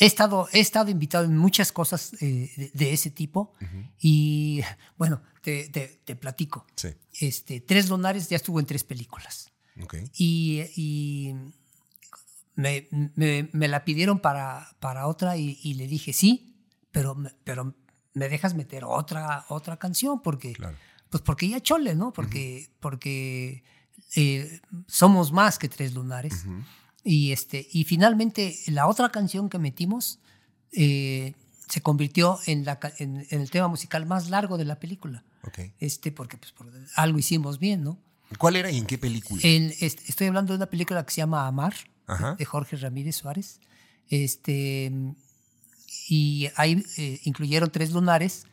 [0.00, 3.52] he, estado, he estado invitado en muchas cosas eh, de, de ese tipo
[4.00, 4.62] y
[4.98, 6.66] bueno, te, te- te platico.
[6.74, 6.88] Sí.
[7.20, 9.94] Este, Tres Lunares ya estuvo en tres películas Ok.
[10.16, 11.34] y, y
[12.56, 16.49] me, me- me la pidieron para, para otra y, y le dije sí,
[16.92, 17.74] pero, me- pero
[18.14, 20.76] me dejas meter otra, otra canción porque, Claro.
[21.10, 22.12] pues porque ya chole, ¿no?
[22.12, 23.62] Porque, porque
[24.16, 26.44] eh, somos más que Tres Lunares.
[27.04, 30.20] Y, este, y finalmente la otra canción que metimos
[30.72, 31.34] eh,
[31.68, 35.24] se convirtió en, la, en, en el tema musical más largo de la película.
[35.44, 35.60] Ok.
[35.78, 37.98] Este, porque pues, por- algo hicimos bien, ¿no?
[38.38, 39.40] ¿Cuál era y en qué película?
[39.42, 41.74] El- est- estoy hablando de una película que se llama Amar,
[42.06, 42.34] Ajá.
[42.34, 43.60] de Jorge Ramírez Suárez.
[44.08, 44.92] Este,
[46.10, 48.44] y ahí eh, incluyeron tres lunares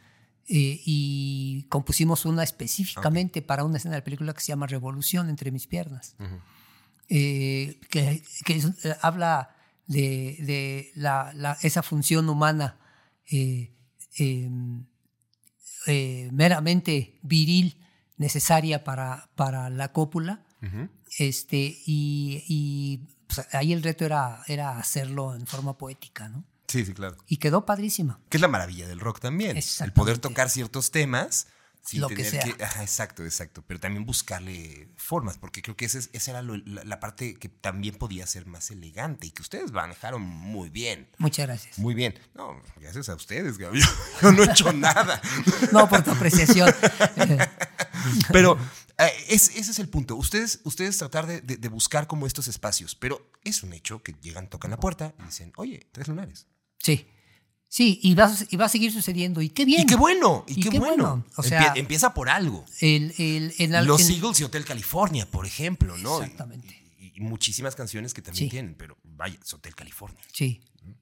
[0.47, 5.29] eh, y compusimos una específicamente para una escena de la película que se llama Revolución
[5.29, 6.15] entre mis piernas.
[7.09, 9.55] Eh, que, que es- eh, habla
[9.87, 12.77] de, de la- la- esa función humana
[13.31, 13.71] eh,
[14.19, 14.49] eh,
[15.87, 17.77] eh, meramente viril
[18.17, 20.43] necesaria para, para la cópula.
[20.61, 20.89] Ujú.
[21.17, 26.43] Este, y, y, pues, ahí el reto era, era hacerlo en forma poética, ¿no?
[26.67, 27.15] Sí, sí, claro.
[27.27, 28.19] Y quedó padrísima.
[28.29, 29.57] Que es la maravilla del rock también.
[29.57, 31.47] El poder tocar ciertos temas
[31.81, 32.43] sin Lo que tener sea.
[32.43, 32.61] que.
[32.61, 33.63] Ajá, exacto, exacto.
[33.65, 37.35] Pero también buscarle formas, porque creo que ese es- esa era lo- la, la parte
[37.35, 41.09] que también podía ser más elegante y que ustedes manejaron muy bien.
[41.17, 41.79] Muchas gracias.
[41.79, 42.19] Muy bien.
[42.35, 43.87] No, gracias a ustedes, Gabriel.
[44.21, 45.21] Yo no he hecho nada.
[45.71, 46.69] No, por tu apreciación.
[48.31, 48.57] Pero
[48.97, 50.15] eh, es- ese es el punto.
[50.15, 52.95] Ustedes, ustedes tratar de, de- de buscar como estos espacios.
[52.95, 56.47] Pero es un hecho que llegan, tocan la puerta y dicen, oye, tres lunares.
[56.79, 57.05] Sí.
[57.69, 59.41] Sí, y va, a- y va a seguir sucediendo.
[59.41, 59.81] Y qué bien.
[59.81, 60.95] Y qué bueno, y, Y qué, qué bueno.
[61.17, 61.25] bueno.
[61.35, 62.63] O sea- Empie- empieza por algo.
[62.79, 66.21] El, el- Los Eagles y Hotel California, por ejemplo, ¿no?
[66.23, 66.81] Exactamente.
[66.97, 68.49] Y, y muchísimas canciones que también Sí.
[68.49, 70.21] tienen, pero vaya, es Hotel California.
[70.31, 70.61] Sí,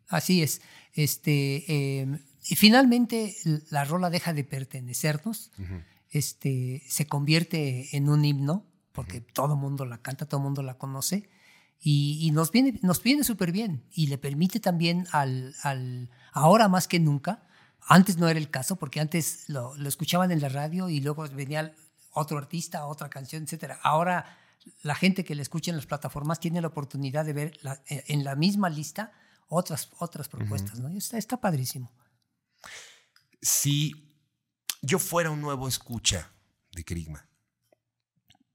[0.09, 0.61] así es.
[0.93, 3.35] Este, eh, y finalmente
[3.69, 5.51] la rola deja de pertenecernos,
[6.09, 10.63] este, se convierte en un himno, porque todo el mundo la canta, todo el mundo
[10.63, 11.29] la conoce,
[11.79, 16.67] y, y nos viene nos viene súper bien, y le permite también al, al, ahora
[16.67, 17.47] más que nunca,
[17.87, 21.27] antes no era el caso, porque antes lo, lo escuchaban en la radio y luego
[21.29, 21.75] venía
[22.11, 23.79] otro artista, otra canción, etcétera.
[23.83, 24.37] Ahora
[24.81, 28.03] la gente que le escucha en las plataformas tiene la oportunidad de ver la- eh,
[28.07, 29.11] en la misma lista
[29.47, 30.89] otras, otras propuestas, ¿no?
[30.89, 31.93] Y está, está padrísimo.
[33.41, 34.11] Si
[34.81, 36.31] yo fuera un nuevo escucha
[36.71, 37.29] de Kerigma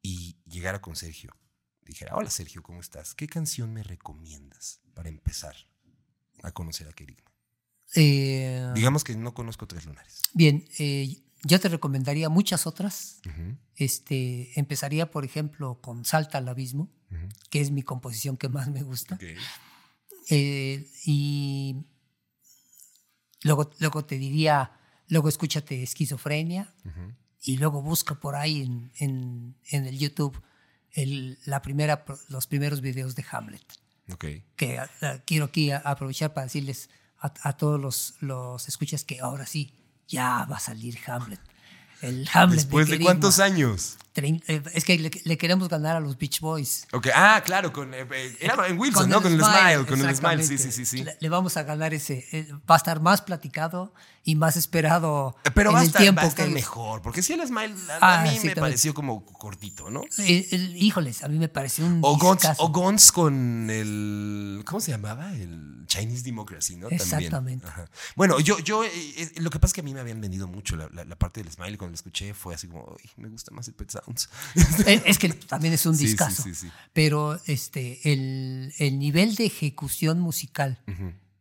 [0.03, 1.33] y llegara con Sergio,
[1.90, 3.14] dijera, hola Sergio, ¿cómo estás?
[3.14, 5.55] ¿Qué canción me recomiendas para empezar
[6.42, 7.31] a conocer a Kerigma?
[7.96, 10.22] Eh, Digamos que no conozco Tres Lunares.
[10.33, 13.20] bien, eh, yo te recomendaría muchas otras.
[13.76, 16.90] Este, empezaría, por ejemplo, con Salta al Abismo,
[17.50, 19.18] que es mi composición que más me gusta.
[20.29, 21.76] Eh, y
[23.42, 24.72] luego, luego te diría,
[25.09, 26.74] luego escúchate Esquizofrenia
[27.42, 30.40] y luego busca por ahí en, en- en el YouTube
[30.94, 33.62] el- la primera, los primeros videos de Hamlet.
[34.12, 34.24] Ok.
[34.57, 39.44] Que ah, quiero aquí a- aprovechar para decirles a, todos los, los escuchas que ahora
[39.46, 39.74] sí,
[40.09, 41.40] ya va a salir Hamlet.
[42.00, 43.98] El Hamlet ¿Después de cuántos años?
[44.14, 46.87] Eh, es que le, le queremos ganar a los Beach Boys.
[46.92, 49.18] Ok, ah, claro, con, eh, eh, era en Wilson, ¿no?
[49.18, 51.05] el Con el smile, con el smile, sí, sí, sí, sí.
[51.05, 52.27] Le, le vamos a ganar ese.
[52.33, 56.20] eh, va a estar más platicado y más esperado Pero en va el estar, tiempo
[56.20, 58.57] va a estar que- mejor, porque si el smile a, Ah, mí sí, me también.
[58.57, 60.03] pareció como cortito, ¿no?
[60.18, 64.62] El- híjoles, a mí me pareció un O Gons, o Gons con el.
[64.66, 65.33] ¿Cómo se llamaba?
[65.33, 66.88] El Chinese Democracy, ¿no?
[66.88, 67.66] Exactamente.
[68.16, 70.77] Bueno, yo, yo, eh, lo que pasa es que a mí me habían vendido mucho
[70.77, 71.79] la, parte del Smile.
[71.79, 74.29] Cuando lo escuché fue así como, me gusta más el Pet Sounds.
[74.87, 76.43] Eh, es que también es un discazo.
[76.43, 80.83] Sí, sí, pero este, el, el, nivel de ejecución musical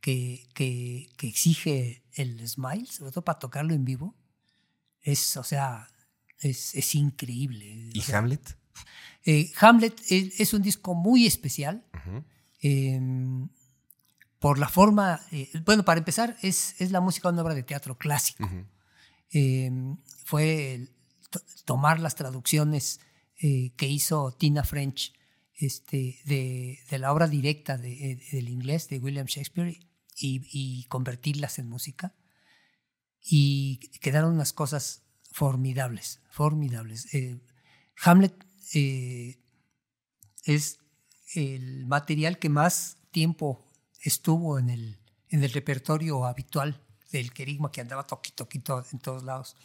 [0.01, 4.15] que, que, que, exige el Smile, sobre todo para tocarlo en vivo,
[5.01, 5.87] es, o sea,
[6.39, 7.91] es, es increíble.
[7.93, 8.57] ¿Y Hamlet?
[9.59, 11.83] Hamlet es, un disco muy especial.
[12.61, 13.47] Em,
[14.39, 17.63] por la forma, eh, bueno, para empezar, es, es, la música de una obra de
[17.63, 18.49] teatro clásico.
[19.31, 20.87] Em, fue
[21.65, 22.99] tomar las traducciones
[23.37, 25.13] eh, que hizo Tina French
[25.55, 29.79] este, de, de la obra directa de, eh, del inglés de William Shakespeare
[30.15, 32.15] y, y, convertirlas en música.
[33.21, 37.07] Y quedaron unas cosas formidables, formidables.
[38.01, 38.33] Hamlet
[40.45, 40.79] es
[41.35, 43.65] el material que más tiempo
[44.01, 49.23] estuvo en el, en el repertorio habitual del querigma que andaba toquito, toquito en todos
[49.23, 49.55] lados,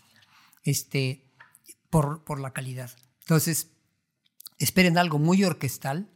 [0.63, 1.34] este,
[1.95, 2.91] por, por la calidad.
[3.21, 3.69] Entonces,
[4.59, 6.11] esperen algo muy orquestal,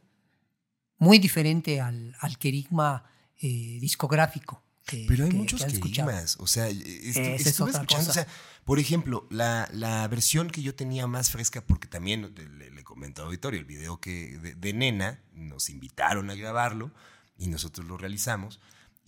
[0.97, 3.05] muy diferente al, al querigma
[3.37, 4.61] eh, discográfico.
[5.07, 8.27] Pero hay muchos querigmas, o sea, estuve escuchando, o sea,
[8.65, 13.21] por ejemplo, la, la, versión que yo tenía más fresca, porque también le, le comento
[13.21, 16.91] al auditorio, el video que de, de Nena, nos invitaron a grabarlo,
[17.37, 18.59] y nosotros lo realizamos.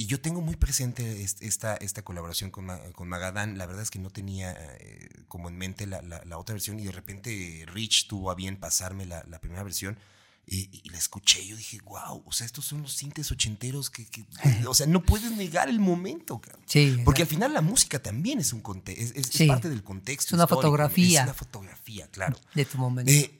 [0.01, 3.59] Y yo tengo muy presente esta, esta colaboración con, con Magadán.
[3.59, 6.85] La verdad es que no tenía eh, como en mente la, la, otra versión y
[6.85, 9.99] de repente Rich tuvo a bien pasarme la, la primera versión
[10.47, 11.43] y, la escuché.
[11.43, 14.25] Y yo dije, wow, o sea, estos son los sintes ochenteros que, que
[14.65, 16.41] o sea, no puedes negar el momento.
[16.65, 20.29] Sí, Porque al final la música también es, un es, es, parte del contexto.
[20.29, 21.19] Es una fotografía.
[21.19, 22.39] Es una fotografía, claro.
[22.55, 23.11] De tu momento.
[23.11, 23.39] Eh,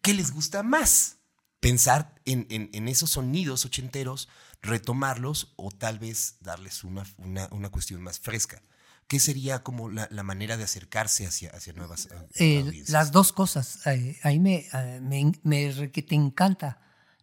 [0.00, 1.16] ¿Qué les gusta más?
[1.60, 4.28] Pensar en, en, esos sonidos ochenteros,
[4.62, 8.62] retomarlos o tal vez darles una, una, una cuestión más fresca.
[9.06, 13.84] ¿Qué sería como la, la manera de acercarse hacia, hacia nuevas eh, Las dos cosas.
[13.86, 16.80] Eh, ahí me, eh, me, me te encanta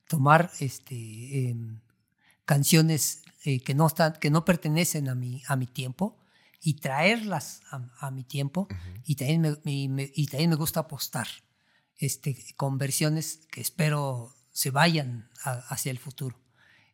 [0.08, 1.80] tomar este, em,
[2.46, 6.18] canciones que, no están, que no pertenecen a mi, a mi tiempo
[6.62, 8.68] y traerlas a, mi tiempo
[9.06, 11.28] y, también me, y también me gusta apostar
[11.98, 15.30] este, con versiones que espero se vayan
[15.70, 16.36] hacia el futuro.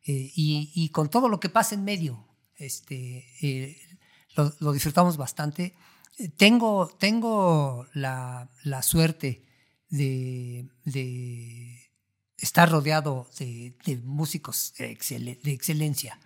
[0.06, 3.78] Eh, y, con todo lo que pasa en medio, este, eh,
[4.36, 5.74] lo, disfrutamos bastante.
[6.18, 8.50] Eh, tengo, tengo la,
[8.82, 9.46] suerte
[9.90, 10.70] de,
[12.38, 16.20] estar rodeado de, músicos de, excelencia.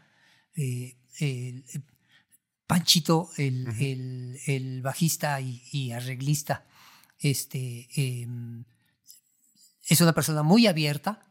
[2.65, 6.65] Panchito, el, bajista y arreglista,
[7.19, 8.65] este, em,
[9.87, 11.21] es una persona muy abierta.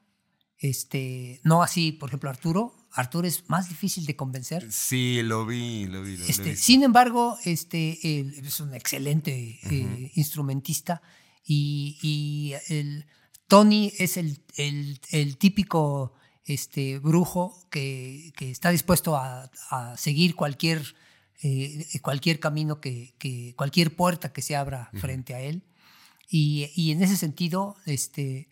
[0.59, 2.75] Este, no así, por ejemplo, Arturo.
[2.93, 4.73] Arturo es más difícil de convencer.
[4.73, 6.19] Sí, lo vi, lo vi.
[6.29, 11.03] este, Sin embargo, este, es un excelente eh, instrumentista
[11.45, 13.07] y, el,
[13.49, 20.97] Tony es el, el, típico este, brujo que, que está dispuesto a, a seguir cualquier,
[21.43, 25.63] eh, cualquier camino, que, que, cualquier puerta que se abra frente a él.
[26.29, 28.49] Y, en ese sentido, este,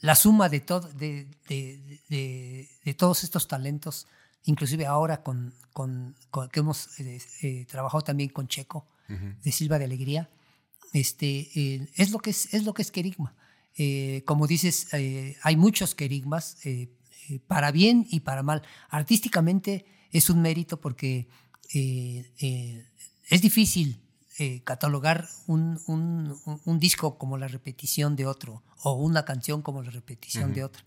[0.00, 4.06] la suma de, todo, de, de, todos estos talentos,
[4.44, 6.14] inclusive ahora con, con,
[6.52, 10.28] que hemos eh, eh, trabajado también con Checo, de Silva de Alegría,
[10.92, 13.34] este, eh, es, lo que es, es lo que es querigma.
[14.24, 14.88] como dices,
[15.42, 16.58] hay muchos querigmas,
[17.46, 18.62] para bien y para mal.
[18.88, 21.28] Artísticamente es un mérito porque
[23.28, 24.05] es difícil
[24.38, 29.82] eh, catalogar un, un, un, disco como la repetición de otro o una canción como
[29.82, 30.84] la repetición de otra.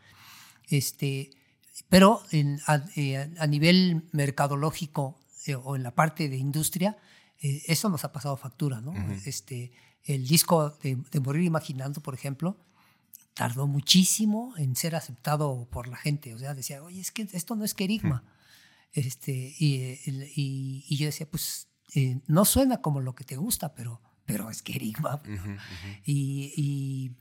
[0.68, 1.32] Este,
[1.90, 6.98] pero en, a, eh, nivel mercadológico eh, o en la parte de industria,
[7.40, 8.82] eso nos ha pasado factura.
[8.82, 8.94] ¿no?
[9.26, 9.72] este,
[10.04, 12.56] el disco de, Morir Imaginando, por ejemplo,
[13.34, 16.36] tardó muchísimo en ser aceptado por la gente.
[16.36, 18.24] O sea, decía, oye, es que esto no es querigma.
[18.92, 23.74] Este, y, y, y, yo decía, pues eh, no suena como lo que te gusta,
[23.74, 25.22] pero, pero es querigma.
[26.06, 27.16] Y,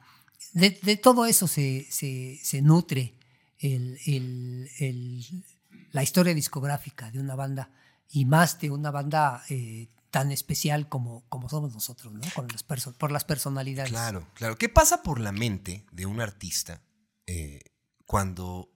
[0.53, 3.15] de, todo eso se, se, nutre
[5.93, 7.71] la historia discográfica de una banda
[8.11, 12.21] y más de una banda eh, tan especial como, como somos nosotros, ¿no?
[12.35, 13.91] Con las por las personalidades.
[13.91, 14.57] Claro, claro.
[14.57, 16.81] ¿Qué pasa por la mente de un artista
[17.27, 17.61] eh,
[18.07, 18.71] cuando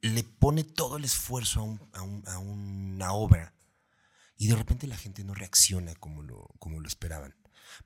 [0.00, 3.55] le pone todo el esfuerzo a una obra
[4.36, 7.34] y de repente la gente no reacciona como lo, como lo esperaban.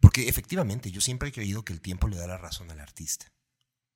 [0.00, 3.32] Porque efectivamente yo siempre he creído que el tiempo le da la razón al artista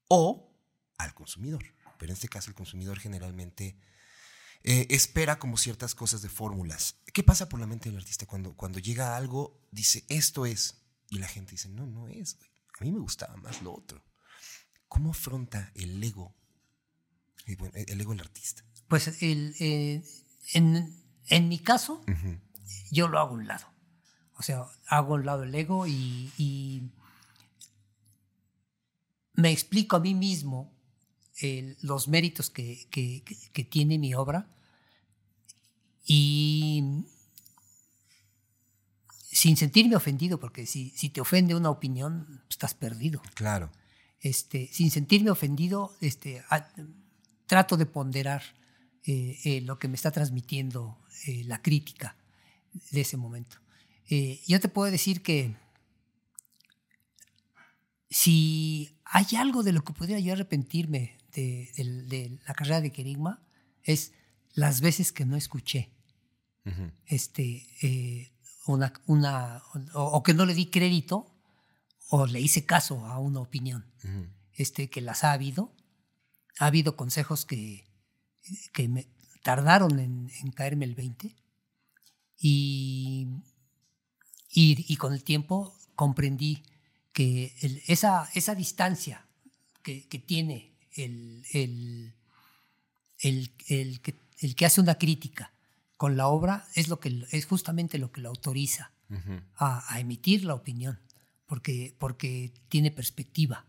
[0.08, 0.52] o
[0.98, 1.64] al consumidor.
[1.98, 3.76] Pero en este caso el consumidor generalmente
[4.62, 6.96] eh, espera como ciertas cosas de fórmulas.
[7.12, 11.18] ¿Qué pasa por la mente del artista cuando, cuando llega algo, dice, esto es, y
[11.18, 12.38] la gente dice, no, no es.
[12.80, 14.02] A mí me gustaba más lo otro.
[14.88, 16.34] ¿Cómo afronta el ego,
[17.58, 18.64] bueno, el ego del artista?
[18.88, 20.02] Pues el, eh,
[20.54, 22.02] en, en mi caso,
[22.90, 23.66] yo lo hago a un lado.
[24.36, 26.82] O sea, hago a un lado el ego y, y
[29.34, 30.72] me explico a mí mismo
[31.82, 34.46] los méritos que, que- que- que tiene mi obra
[36.06, 37.04] y
[39.30, 43.20] sin sentirme ofendido, porque si, si te ofende una opinión, estás perdido.
[43.34, 43.70] Claro.
[44.20, 46.70] Este, sin sentirme ofendido, este, a-
[47.46, 48.42] trato de ponderar
[49.06, 52.16] eh, eh, lo que me está transmitiendo eh, la crítica
[52.90, 53.56] de ese momento.
[54.08, 55.56] Eh, yo te puedo decir que
[58.10, 63.42] si hay algo de lo que podría yo arrepentirme de, la carrera de Querigma,
[63.82, 64.12] es
[64.54, 65.90] las veces que no escuché
[67.06, 68.32] este, eh,
[68.66, 69.62] una, una,
[69.94, 71.34] o, o que no le di crédito
[72.08, 73.84] o le hice caso a una opinión,
[74.52, 75.74] este, que las ha habido.
[76.58, 77.84] Ha habido consejos que,
[78.72, 79.08] que me
[79.44, 81.36] tardaron en, en caerme el 20
[82.38, 83.28] y,
[84.50, 86.62] y, y con el tiempo comprendí
[87.12, 89.26] que el- esa, esa distancia
[89.82, 92.14] que, que tiene el, el,
[93.18, 95.52] el, el que, el que hace una crítica
[95.96, 98.90] con la obra es, lo que, es justamente lo que lo autoriza
[99.56, 100.98] a, a emitir la opinión,
[101.46, 103.64] porque, porque tiene perspectiva.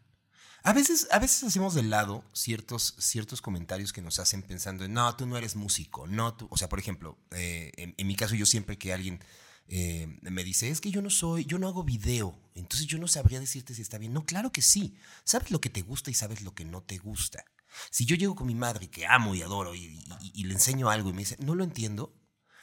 [0.66, 4.94] A veces, a veces hacemos de lado ciertos, ciertos comentarios que nos hacen pensando en,
[4.94, 8.34] no, tú no eres músico, no, tú, o sea, por ejemplo, eh, en, mi caso
[8.34, 9.20] yo siempre que alguien
[9.68, 13.08] eh, me dice, es que yo no soy, yo no hago video, entonces yo no
[13.08, 14.12] sabría decirte si está bien.
[14.12, 16.98] No, claro que sí, sabes lo que te gusta y sabes lo que no te
[16.98, 17.46] gusta.
[17.92, 20.04] Si yo llego con mi madre que amo y adoro y-
[20.34, 22.12] y le enseño algo y me dice, no lo entiendo,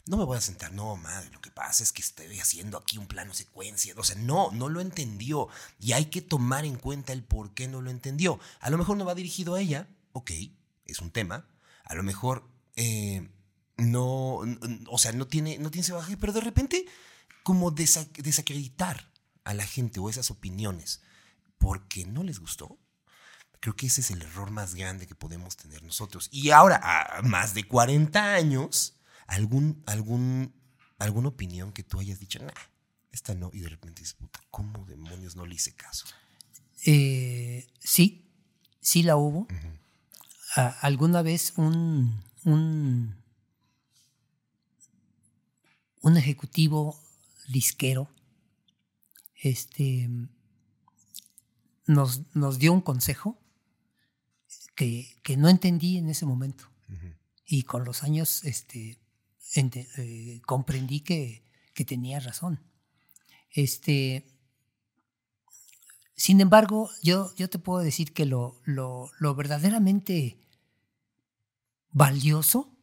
[0.07, 2.99] no me voy a sentar, no, madre, lo que pasa es que estoy haciendo aquí
[2.99, 3.95] un plano secuencia.
[3.97, 5.49] O sea, no, no lo entendió.
[5.79, 8.41] Y hay que tomar en cuenta el por qué no lo entendió.
[8.61, 10.31] A lo mejor no va dirigido a ella, ok,
[10.87, 11.47] es un tema.
[11.85, 13.29] A lo mejor eh,
[13.77, 14.41] no,
[14.91, 16.85] o sea, no tiene, no tiene ese bagaje, pero de repente,
[17.43, 19.09] como desa- desacreditar
[19.45, 21.01] a la gente o esas opiniones
[21.59, 22.79] porque no les gustó.
[23.61, 26.29] Creo que ese es el error más grande que podemos tener nosotros.
[26.33, 28.97] Y ahora, a más de 40 años,
[29.27, 30.53] algún, algún,
[30.99, 32.51] alguna opinión que tú hayas dicho, nah,
[33.11, 36.07] esta no, y de repente dices, puta, ¿cómo demonios no le hice caso?
[36.85, 38.31] Eh, sí,
[38.81, 39.47] sí la hubo.
[40.57, 43.17] Ah, alguna vez un, un,
[46.01, 47.01] un ejecutivo
[47.49, 48.09] disquero
[49.43, 50.09] este,
[51.87, 53.39] nos, nos dio un consejo
[54.75, 56.69] que, que no entendí en ese momento.
[57.45, 58.99] Y con los años este,
[59.55, 61.45] ente- eh, comprendí que,
[61.75, 62.61] que tenía razón.
[63.51, 64.27] Este,
[66.17, 70.39] sin embargo, yo, yo te puedo decir que lo, lo, lo verdaderamente
[71.91, 72.77] valioso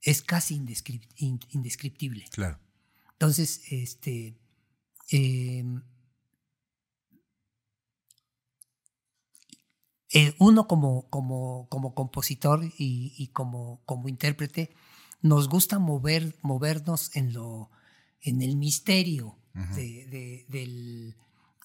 [0.00, 2.24] es casi indescrip- in- indescriptible.
[2.30, 2.58] Claro.
[3.12, 4.38] Entonces, este,
[5.10, 5.64] eh,
[10.10, 14.70] eh, uno como, como, como compositor y, y como, como intérprete,
[15.20, 17.70] nos gusta mover, movernos en, lo,
[18.20, 19.38] en el misterio
[19.74, 21.16] de, de- del-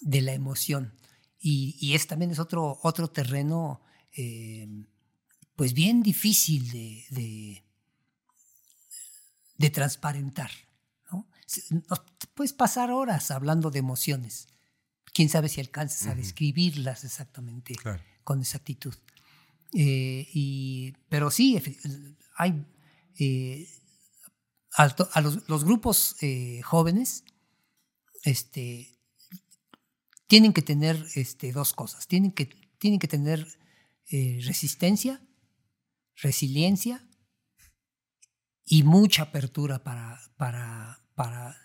[0.02, 0.94] de la emoción.
[1.40, 3.82] Y, y es también es otro, otro terreno
[4.16, 4.68] eh,
[5.56, 7.64] pues bien difícil de, de,
[9.58, 10.52] de transparentar.
[11.12, 11.28] ¿no?
[11.90, 12.02] Nos-
[12.34, 14.48] puedes pasar horas hablando de emociones.
[15.14, 18.02] Quién sabe si alcanzas a describirlas exactamente Claro.
[18.24, 18.96] con exactitud.
[19.74, 21.62] Eh, y, pero sí,
[22.36, 22.66] hay
[23.20, 23.68] eh,
[24.76, 27.24] a, los grupos eh, jóvenes
[28.24, 29.00] este,
[30.28, 32.08] tienen que tener este, dos cosas.
[32.08, 32.48] Tienen que,
[32.80, 33.48] tienen que tener
[34.10, 35.22] eh, resistencia,
[36.16, 37.08] resiliencia
[38.66, 41.56] y mucha apertura para, para, para,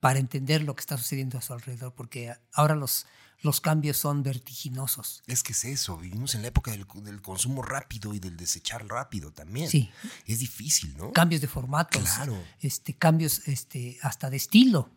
[0.00, 3.06] para entender lo que está sucediendo a su alrededor, porque ahora los,
[3.42, 5.22] los cambios son vertiginosos.
[5.26, 8.86] Es que es eso, vivimos en la época del, del consumo rápido y del desechar
[8.86, 9.68] rápido también.
[9.68, 9.90] Sí,
[10.26, 11.12] Es difícil, ¿no?
[11.12, 12.36] cambios de formatos, Claro.
[12.60, 14.90] este, cambios este, hasta de estilo.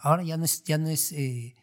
[0.00, 1.54] Ahora ya no es, ya no es eh,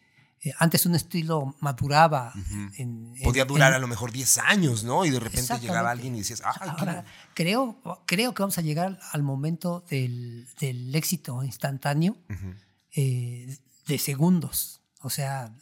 [0.42, 2.32] eh, antes un estilo maduraba.
[2.76, 5.04] En- en- Podía durar en- a lo mejor 10 años, ¿no?
[5.04, 7.04] Y de repente llegaba alguien y decías, ah, Ahora,
[7.34, 12.16] creo, creo que vamos a llegar al momento del, del éxito instantáneo
[12.94, 13.56] eh,
[13.86, 14.80] de segundos.
[15.00, 15.52] O sea,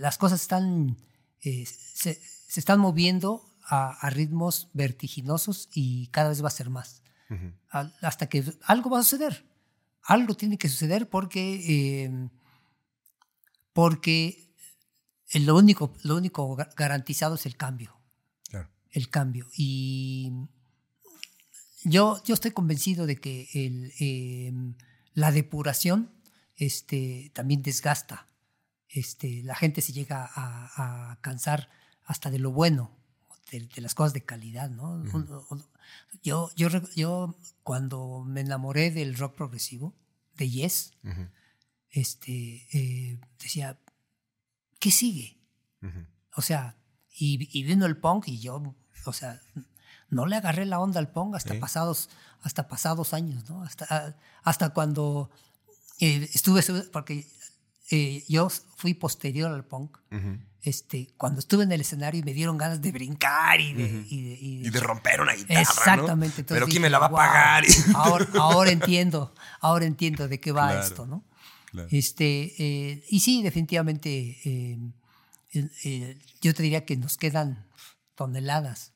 [0.00, 0.96] las cosas están,
[1.42, 2.14] eh, se,
[2.48, 7.02] se están moviendo a, a ritmos vertiginosos y cada vez va a ser más.
[8.00, 9.46] Hasta que algo va a suceder.
[10.02, 12.28] Algo tiene que suceder porque, eh,
[13.72, 14.52] porque
[15.34, 17.96] lo único, lo único ga- garantizado es el cambio.
[18.48, 18.68] Claro.
[18.90, 19.46] El cambio.
[19.56, 20.32] Y
[21.84, 24.52] yo, yo estoy convencido de que el, eh,
[25.14, 26.10] la depuración
[26.56, 28.26] este, también desgasta.
[28.92, 31.68] Este, la gente se llega a, a cansar
[32.04, 32.90] hasta de lo bueno,
[33.50, 34.68] de, de las cosas de calidad.
[34.70, 35.02] ¿no?
[36.22, 39.94] Yo, yo, yo cuando me enamoré del rock progresivo,
[40.36, 40.94] de Yes,
[41.90, 43.78] este, eh, decía,
[44.78, 45.38] ¿qué sigue?
[46.34, 46.76] O sea,
[47.12, 48.74] y, y vino el punk y yo,
[49.04, 49.40] o sea,
[50.08, 52.08] no le agarré la onda al punk hasta pasados,
[52.42, 53.62] hasta pasados años, ¿no?
[53.62, 55.30] Hasta, hasta cuando
[56.00, 56.62] eh, estuve,
[56.92, 57.26] porque
[57.90, 59.98] eh, yo fui posterior al punk.
[60.62, 64.22] Este, cuando estuve en el escenario y me dieron ganas de brincar y de, y
[64.22, 65.60] de- y de- Y de romper una guitarra.
[65.62, 66.44] Exactamente.
[66.44, 67.64] Pero ¿quién dije, me la va a "Wow, pagar?
[67.94, 70.82] Ahora, ahora entiendo, ahora entiendo de qué va Claro.
[70.86, 71.24] esto, ¿no?
[71.70, 71.88] Claro.
[71.90, 74.78] Este, eh, y sí, definitivamente, eh,
[76.42, 77.66] yo te diría que nos quedan
[78.14, 78.92] toneladas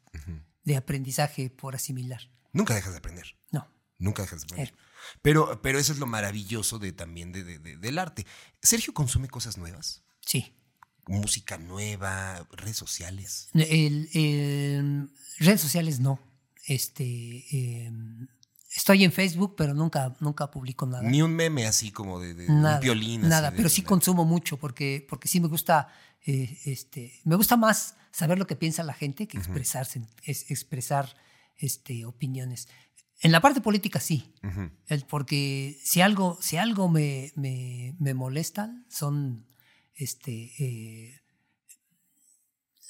[0.65, 2.21] de aprendizaje por asimilar.
[2.53, 3.37] Nunca dejas de aprender.
[3.51, 3.67] No,
[3.99, 4.75] Nunca dejas de aprender.
[5.13, 5.19] Er.
[5.23, 8.27] Pero, pero eso es lo maravilloso de, también de- de- de- del arte.
[8.63, 10.03] ¿Sergio consume cosas nuevas?
[10.21, 10.53] sí.
[11.07, 13.51] Música nueva, redes sociales.
[13.53, 16.19] El, el- redes sociales no.
[16.67, 17.93] Este, eh,
[18.75, 21.03] estoy en Facebook, pero nunca, nunca publico nada.
[21.03, 23.29] Ni un meme así como de, de nada, un violín.
[23.29, 25.89] Nada, de- pero sí consumo mucho porque, porque sí me gusta,
[26.25, 31.15] eh, este, me gusta más saber lo que piensa la gente que expresarse, es, expresar
[31.59, 32.69] este, opiniones.
[33.25, 34.33] En la parte política sí,
[34.87, 39.47] el- porque si algo, si algo me, me, me molestan son
[39.95, 41.21] este, eh,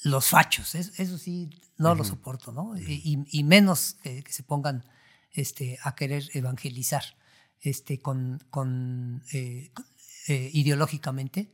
[0.03, 2.77] los fachos, es- eso sí no lo soporto, ¿no?
[2.77, 4.83] Y, y menos que, que se pongan
[5.31, 7.03] este, a querer evangelizar
[7.61, 9.85] este, con, con, eh, con-
[10.27, 11.51] eh, ideológicamente.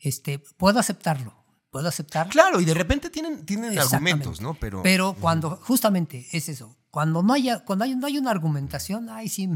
[0.00, 1.39] este, puedo aceptarlo,
[1.70, 2.30] puedo aceptarlo.
[2.32, 4.54] Claro, y de repente tienen, tienen argumentos, ¿no?
[4.54, 9.08] Pero, Pero cuando, justamente es eso, cuando no haya, cuando hay, no hay una argumentación,
[9.08, 9.48] ahí sí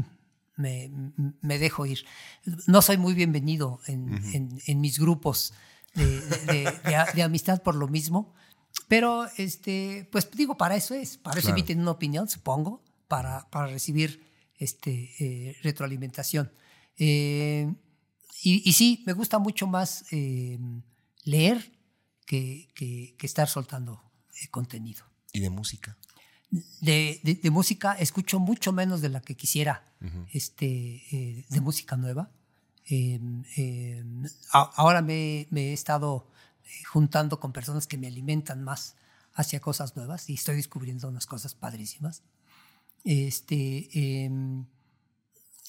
[0.55, 0.89] me,
[1.41, 2.05] me dejo ir.
[2.67, 5.53] No soy muy bienvenido en, en- en mis grupos
[5.93, 8.33] de, de- de de amistad por lo mismo,
[8.87, 11.57] pero este, pues digo, para eso es, para eso Claro.
[11.57, 14.23] emiten una opinión, supongo, para, para recibir
[14.57, 16.51] este, eh, retroalimentación.
[16.97, 17.73] Eh,
[18.43, 20.57] y, y sí, me gusta mucho más eh,
[21.23, 21.74] leer
[22.25, 24.01] que, que- que estar soltando
[24.41, 25.03] eh, contenido.
[25.33, 25.97] ¿Y de música?
[26.81, 29.91] De, de- de música escucho mucho menos de la que quisiera
[30.31, 30.67] este,
[31.11, 32.31] eh, de música nueva.
[32.87, 33.19] Eh,
[33.57, 34.03] eh,
[34.53, 36.29] a- ahora me, me he estado
[36.63, 38.95] eh, juntando con personas que me alimentan más
[39.33, 42.21] hacia cosas nuevas y estoy descubriendo unas cosas padrísimas.
[43.03, 44.65] Este, em,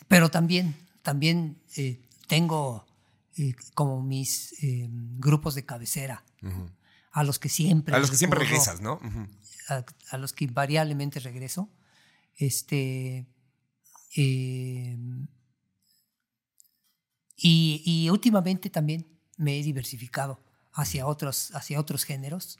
[0.09, 2.87] pero también, también eh, tengo
[3.39, 6.25] eh, como mis em, grupos de cabecera
[7.13, 9.01] a los que siempre A los que siempre regresas, ¿no?
[9.69, 11.71] A, a los que invariablemente regreso.
[12.37, 13.27] Este,
[14.17, 14.97] eh,
[17.37, 19.07] y, y últimamente también
[19.37, 22.59] me he diversificado hacia otros, hacia otros géneros.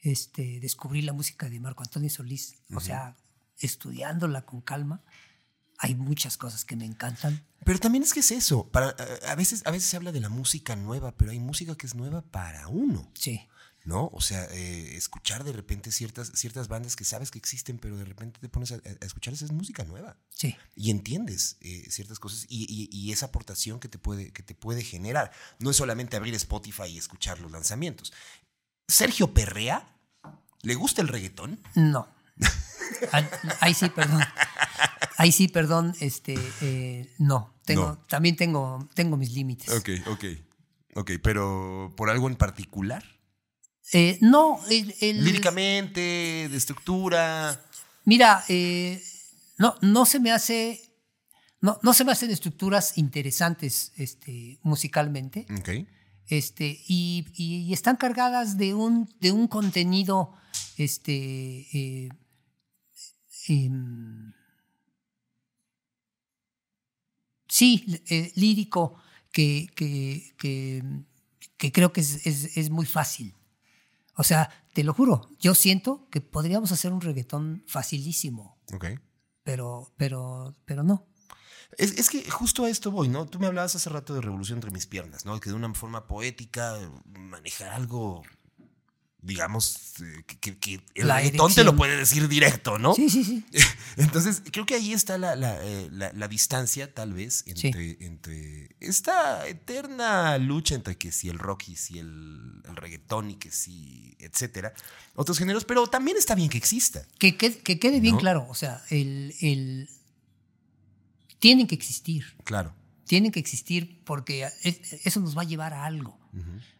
[0.00, 3.16] Este, descubrí la música de Marco Antonio Solís, o sea,
[3.58, 5.02] estudiándola con calma.
[5.78, 7.44] Hay muchas cosas que me encantan.
[7.64, 8.68] Pero también es que es eso.
[8.70, 8.88] Para,
[9.26, 11.86] a, a veces, a veces se habla de la música nueva, pero hay música que
[11.86, 13.46] es nueva para uno, Sí,
[13.84, 14.10] ¿no?
[14.12, 18.04] O sea, eh, escuchar de repente ciertas, ciertas bandas que sabes que existen, pero de
[18.04, 20.16] repente te pones a, a escuchar esa es música nueva.
[20.34, 20.56] sí.
[20.74, 24.54] Y entiendes eh, ciertas cosas y, y- y esa aportación que te, puede, que te
[24.54, 25.30] puede generar.
[25.60, 28.12] No es solamente abrir Spotify y escuchar los lanzamientos.
[28.88, 29.96] Sergio Perrea,
[30.62, 31.60] ¿le gusta el reggaetón?
[31.74, 32.08] No.
[33.60, 34.22] Ahí sí, perdón.
[35.20, 35.94] Ahí sí, perdón.
[36.00, 37.52] Este, eh, no.
[37.64, 37.98] Tengo, No.
[38.08, 39.68] También tengo, tengo mis límites.
[39.70, 40.24] Ok, ok.
[40.94, 43.04] Ok, pero ¿por algo en particular?
[43.92, 46.00] Eh, no, el, el- Líricamente,
[46.48, 47.60] de estructura.
[48.04, 49.02] Mira, eh,
[49.58, 50.80] no, no se me hace.
[51.60, 55.46] No, no se me hacen estructuras interesantes este, musicalmente.
[55.58, 55.70] Ok.
[56.28, 60.32] Este, y, y- y están cargadas de un, de un contenido
[60.76, 61.12] este,
[61.76, 62.08] eh,
[63.48, 64.32] em,
[67.58, 68.82] sí, eh, lírico,
[69.32, 70.82] que, que, que-
[71.56, 73.34] que creo que es, es- es muy fácil.
[74.16, 78.84] O sea, te lo juro, yo siento que podríamos hacer un reggaetón facilísimo, Ok.
[79.42, 81.06] pero, pero, pero no.
[81.76, 83.26] Es, es que justo a esto voy, ¿no?
[83.26, 85.38] Tú me hablabas hace rato de revolución entre mis piernas, ¿no?
[85.40, 88.22] Que de una forma poética, manejar algo
[89.20, 92.94] digamos, eh, que, que el La reggaetón te lo puede decir directo, ¿no?
[92.94, 93.44] Sí, sí, sí.
[93.96, 99.46] Entonces, creo que ahí está la, la, eh, la- distancia, tal vez, entre, entre esta
[99.48, 104.16] eterna lucha entre que si el rock y si el, el reggaetón y que si,
[104.20, 104.72] etcétera,
[105.16, 107.02] otros géneros, pero también está bien que exista.
[107.18, 109.88] Que, que- que quede bien claro, o sea, el, el-
[111.40, 112.72] tienen que existir, Claro.
[113.06, 116.18] tienen que existir porque es- eso nos va a llevar a algo.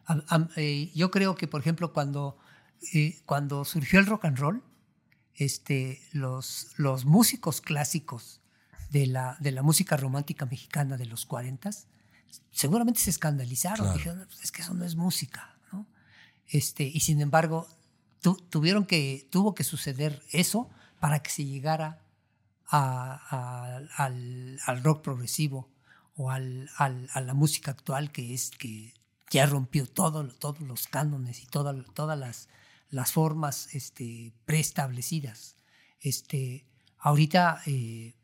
[0.05, 2.37] A- a- eh, yo creo que, por ejemplo, cuando,
[2.93, 4.63] eh, cuando surgió el rock and roll,
[5.35, 8.41] este, los, los músicos clásicos
[8.89, 11.69] de la, de la música romántica mexicana de los 40
[12.51, 13.85] seguramente se escandalizaron.
[13.85, 13.97] Claro.
[13.97, 15.55] Dijeron, "Pues es que eso no es música.
[15.71, 15.85] ¿no?
[16.47, 17.67] Este, y sin embargo,
[18.21, 20.69] tu- tuvieron que, tuvo que suceder eso
[20.99, 22.01] para que se llegara
[22.67, 25.69] a- a- al, al rock progresivo
[26.15, 28.93] o al- al- a la música actual que es que
[29.31, 32.47] ya rompió todo, todos los cánones y toda- todas las,
[32.89, 35.55] las formas este, preestablecidas.
[36.01, 36.65] Este,
[36.97, 38.15] ahorita eh,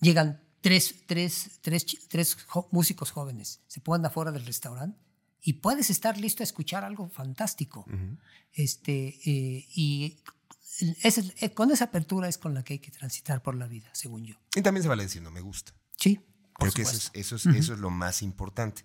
[0.00, 2.36] llegan tres, tres, tres,
[2.70, 4.98] músicos jóvenes, se ponen afuera del restaurante
[5.42, 7.84] y puedes estar listo a escuchar algo fantástico.
[8.52, 10.18] este, eh, y
[11.40, 14.24] eh, con esa apertura es con la que hay que transitar por la vida, según
[14.24, 14.36] yo.
[14.54, 15.72] Y también se vale decir, no me gusta.
[15.96, 16.16] Sí,
[16.56, 17.36] por Creo que eso es, supuesto.
[17.36, 18.84] eso, es, eso es lo más importante.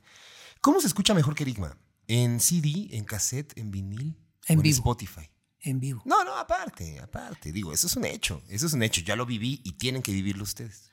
[0.62, 1.78] ¿Cómo se escucha mejor que Enigma?
[2.08, 4.18] ¿En CD, en cassette, en vinil?
[4.48, 4.76] En o vivo.
[4.76, 5.30] Spotify?
[5.62, 6.02] En vivo.
[6.06, 7.52] No, no, aparte, aparte.
[7.52, 8.42] Digo, eso es un hecho.
[8.50, 9.02] Eso es un hecho.
[9.02, 10.90] Ya lo viví y tienen que vivirlo ustedes.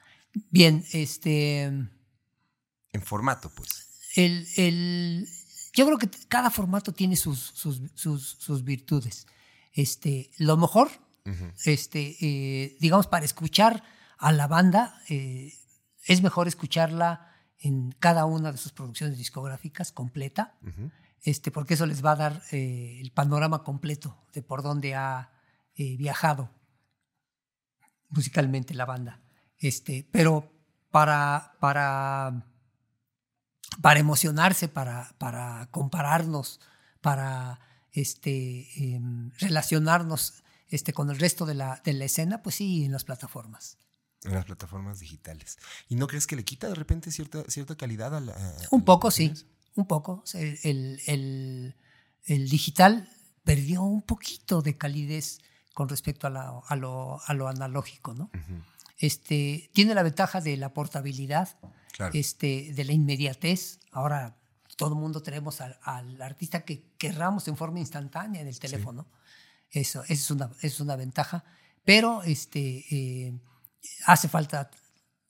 [0.51, 3.89] Bien, este, En formato, pues.
[4.17, 5.29] el, el-
[5.73, 9.27] yo creo que cada formato tiene sus, sus, sus, sus virtudes.
[9.73, 10.91] Este, lo mejor,
[11.65, 13.83] este, eh, digamos, para escuchar
[14.19, 15.53] a la banda, eh,
[16.07, 20.59] es mejor escucharla en cada una de sus producciones discográficas completa,
[21.23, 25.33] este, porque eso les va a dar eh, el panorama completo de por dónde ha
[25.75, 26.51] eh, viajado
[28.09, 29.21] musicalmente la banda.
[29.59, 30.53] Este, pero
[30.91, 32.47] para, para,
[33.81, 36.61] para emocionarse, para, para compararnos,
[37.01, 37.61] para
[37.93, 42.93] este, em, relacionarnos este, con el resto de la, de la escena, pues sí, en
[42.93, 43.79] las plataformas.
[44.27, 45.59] En las plataformas digitales.
[45.89, 48.33] ¿Y no crees que le quita de repente cierta, cierta calidad a la.
[48.33, 49.33] a- Un a poco, sí,
[49.75, 50.25] un poco.
[50.35, 51.75] El, el-
[52.25, 53.09] el digital
[53.45, 55.39] perdió un poquito de calidez
[55.75, 58.31] con respecto a, la- a lo, a lo analógico, ¿no?
[58.99, 61.59] Este, tiene la ventaja de la portabilidad,
[61.93, 62.13] Claro.
[62.15, 63.79] este, de la inmediatez.
[63.91, 64.37] Ahora
[64.77, 69.07] todo el mundo tenemos al, al artista que querramos en forma instantánea en el teléfono.
[69.71, 71.45] Eso, eso es, una, es una ventaja.
[71.85, 73.39] Pero este, eh,
[74.07, 74.71] hace falta.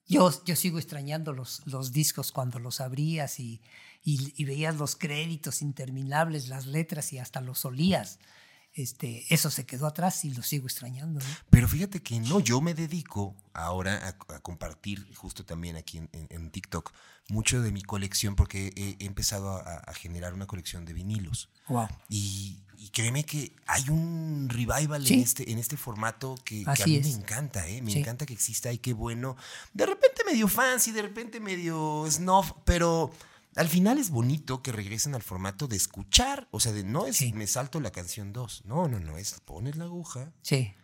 [0.08, 3.60] Yo, yo sigo extrañando los, los discos cuando los abrías y,
[4.04, 8.18] y- y veías los créditos interminables, las letras y hasta los olías.
[8.72, 11.18] Este, eso se quedó atrás y lo sigo extrañando.
[11.18, 11.26] ¿no?
[11.50, 13.96] Pero fíjate que no, yo me dedico ahora
[14.28, 16.92] a, a compartir, justo también aquí en, en- en TikTok,
[17.28, 21.48] mucho de mi colección porque he, he empezado a, a generar una colección de vinilos.
[21.68, 21.88] Wow.
[22.10, 25.14] Y, y créeme que hay un revival Sí.
[25.14, 27.06] en, este, en este formato que, que a mí es.
[27.06, 27.82] me encanta, ¿eh?
[27.82, 27.98] Me Sí.
[28.00, 29.36] encanta que exista y qué bueno.
[29.74, 33.10] De repente medio fancy, de repente medio snuff, pero
[33.54, 36.48] al final es bonito que regresen al formato de escuchar.
[36.50, 37.32] O sea, de no es Sí.
[37.32, 38.62] me salto la canción 2.
[38.66, 40.74] No, no, no, es poner la aguja Sí.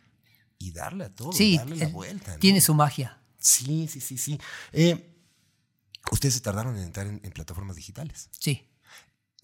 [0.58, 2.32] y darle a todo, Sí, darle la el- vuelta.
[2.32, 2.38] ¿no?
[2.38, 3.20] tiene su magia.
[3.38, 4.38] Sí, sí, sí, sí.
[4.72, 5.14] Eh,
[6.10, 8.28] ustedes se tardaron en entrar en, en plataformas digitales.
[8.38, 8.68] Sí.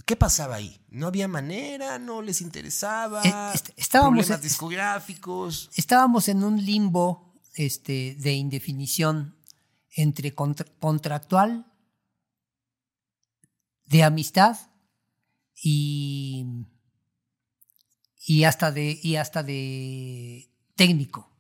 [0.07, 0.81] ¿Qué pasaba ahí?
[0.91, 1.99] ¿No había manera?
[1.99, 3.23] ¿No les interesaba?
[3.25, 5.71] Eh, est- estábamos- ¿Problemas discográficos?
[5.75, 9.37] Estábamos en un limbo este, de indefinición
[9.91, 11.67] entre contra- contractual,
[13.87, 14.57] de amistad
[15.61, 16.47] y,
[18.27, 21.31] y, hasta, de, y hasta de técnico.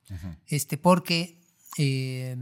[0.46, 1.40] este, porque
[1.76, 2.36] eh,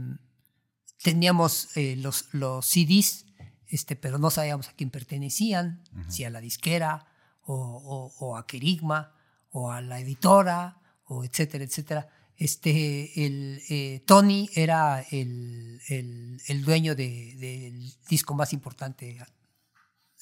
[1.03, 3.25] teníamos eh, los, los CDs,
[3.69, 7.05] este, pero no sabíamos a quién pertenecían, si a la disquera
[7.43, 9.13] o, o- o a Kerigma
[9.51, 12.09] o a la editora, o etcétera, etcétera.
[12.35, 19.17] Este, el, eh, Tony era el, el- el dueño de- del disco más importante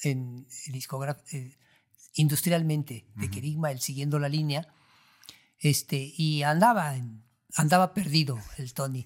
[0.04, 0.48] en
[1.32, 1.58] eh,
[2.14, 4.68] industrialmente de Kerigma, él siguiendo la línea
[5.60, 6.96] este, y andaba,
[7.56, 9.06] andaba perdido el Tony.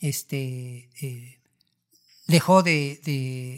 [0.00, 1.39] Este, eh,
[2.30, 3.00] dejó de,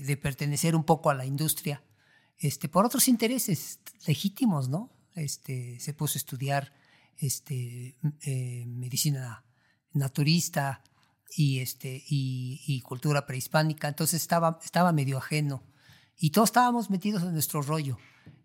[0.07, 1.83] de- pertenecer un poco a la industria
[2.39, 4.91] este, por otros intereses legítimos, ¿no?
[5.15, 6.73] Este, se puso a estudiar
[7.19, 9.45] este, eh, medicina
[9.93, 10.83] naturista
[11.37, 15.63] y, este, y, cultura prehispánica, entonces estaba, estaba medio ajeno
[16.17, 17.99] y todos estábamos metidos en nuestro rollo.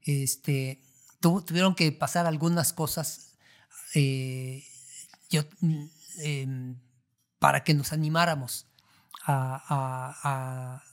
[0.04, 0.84] Este,
[1.20, 3.38] tuvieron que pasar algunas cosas
[3.94, 4.64] eh,
[5.30, 5.44] yo,
[6.20, 6.80] em,
[7.40, 8.67] para que nos animáramos
[9.28, 10.84] a,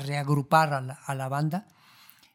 [0.00, 1.68] reagrupar a la, banda.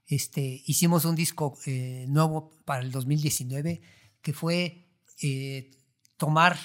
[0.06, 3.82] Este, hicimos un disco eh, nuevo para el 2019
[4.22, 4.88] que fue
[5.22, 5.72] eh,
[6.18, 6.58] tomar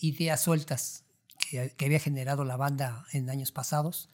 [0.00, 1.04] ideas sueltas
[1.38, 4.08] que, había generado la banda en años pasados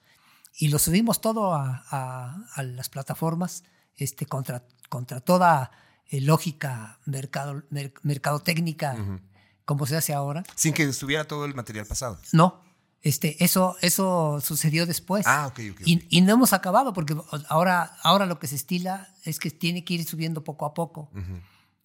[0.57, 3.65] y lo subimos todo a, las plataformas
[3.97, 5.71] este, contra, contra toda
[6.07, 7.65] eh, lógica mercado,
[8.03, 9.21] mercadotécnica
[9.65, 10.45] como se hace ahora.
[10.55, 12.21] Sin que estuviera todo el material pasado.
[12.33, 12.63] No,
[13.05, 15.27] este, eso, eso sucedió después.
[15.27, 15.81] Ah, ok, ok.
[15.85, 17.17] Y, no hemos acabado porque
[17.49, 21.11] ahora, ahora lo que se estila es que tiene que ir subiendo poco a poco.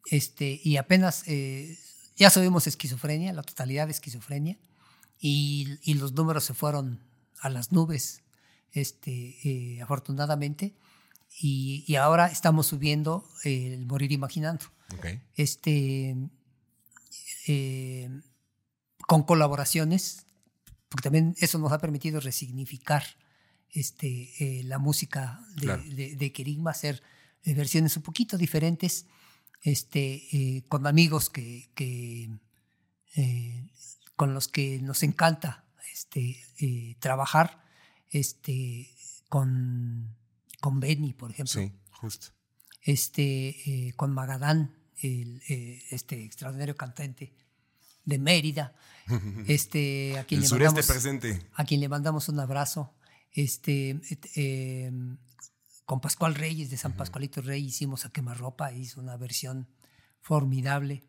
[0.09, 1.77] este, y apenas eh,
[2.15, 4.57] ya subimos esquizofrenia, la totalidad de esquizofrenia,
[5.19, 7.03] y, y los números se fueron
[7.41, 8.23] a las nubes
[8.71, 10.73] este, eh, afortunadamente.
[11.41, 14.65] Y, ahora estamos subiendo el Morir Imaginando.
[15.35, 16.15] Este,
[17.47, 18.09] eh,
[19.07, 20.25] con colaboraciones,
[20.89, 23.03] porque también eso nos ha permitido resignificar
[23.71, 27.03] este, eh, la música de, de, Kerigma, hacer
[27.45, 29.05] versiones un poquito diferentes,
[29.61, 32.29] este, con amigos que, que
[34.15, 37.61] con los que nos encanta este, trabajar
[38.09, 38.89] este,
[39.29, 40.15] con,
[40.59, 41.61] con Benny, por ejemplo.
[41.61, 42.27] Sí, justo.
[42.81, 47.33] Este, eh, con Magadán, el, eh, este extraordinario cantante
[48.05, 48.73] de Mérida.
[49.47, 51.41] Este, a quien le sureste presente.
[51.55, 52.93] A quien le mandamos un abrazo.
[53.31, 53.99] Este,
[54.35, 55.17] em,
[55.85, 59.67] con Pascual Reyes de San Pascualito Rey hicimos a quemarropa, hizo una versión
[60.21, 61.03] formidable.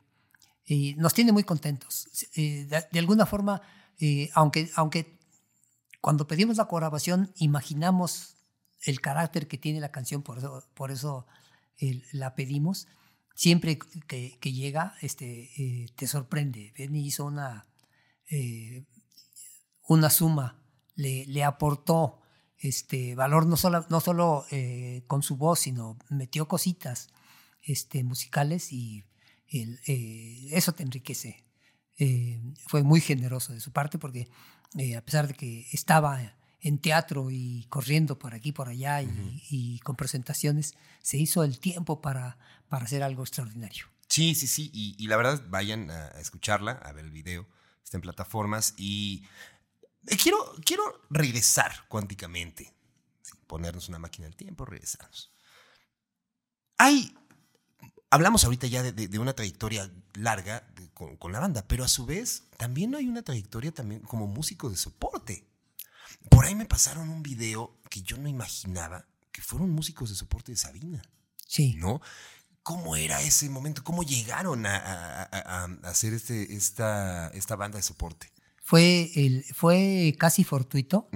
[0.65, 2.09] Y nos tiene muy contentos.
[2.37, 3.61] Eh, de, alguna forma,
[4.35, 5.19] aunque, aunque
[6.01, 8.37] cuando pedimos la colaboración, imaginamos
[8.83, 11.27] el carácter que tiene la canción, por eso, por eso
[12.13, 12.89] la pedimos.
[13.35, 16.73] Siempre que, llega, este, eh, te sorprende.
[16.77, 17.67] Benny hizo una,
[18.31, 18.85] eh,
[19.89, 20.63] una suma,
[20.95, 22.21] le, le, aportó
[22.59, 27.09] este, valor no solo, no solo eh, con su voz, sino metió cositas
[27.63, 29.05] este, musicales y
[30.53, 31.45] eso te enriquece.
[32.69, 34.29] fue muy generoso de su parte porque
[34.97, 39.97] a pesar de que estaba en teatro y corriendo por aquí, por allá y, con
[39.97, 42.37] presentaciones, se hizo el tiempo para,
[42.69, 43.87] para hacer algo extraordinario.
[44.09, 44.71] Sí, sí, sí.
[44.75, 47.47] Y, la verdad, vayan a, escucharla, a ver el video.
[47.83, 48.75] Está en plataformas.
[48.77, 49.25] Y
[50.23, 52.75] quiero, quiero regresar cuánticamente.
[53.47, 55.33] ponernos una máquina del tiempo, regresarnos.
[56.77, 57.17] Hay.
[58.13, 62.49] Hablamos ahorita ya de, una trayectoria larga con, con, la banda, pero a su vez
[62.57, 65.50] también hay una trayectoria también como músico de soporte.
[66.29, 70.53] Por ahí me pasaron un video que yo no imaginaba que fueron músicos de soporte
[70.53, 71.03] de Sabina.
[71.47, 71.75] Sí.
[71.77, 72.01] ¿No?
[72.63, 73.83] ¿Cómo era ese momento?
[73.83, 75.23] ¿Cómo llegaron a,
[75.83, 78.31] hacer este, esta, esta banda de soporte?
[78.63, 81.09] Fue, el, fue casi fortuito,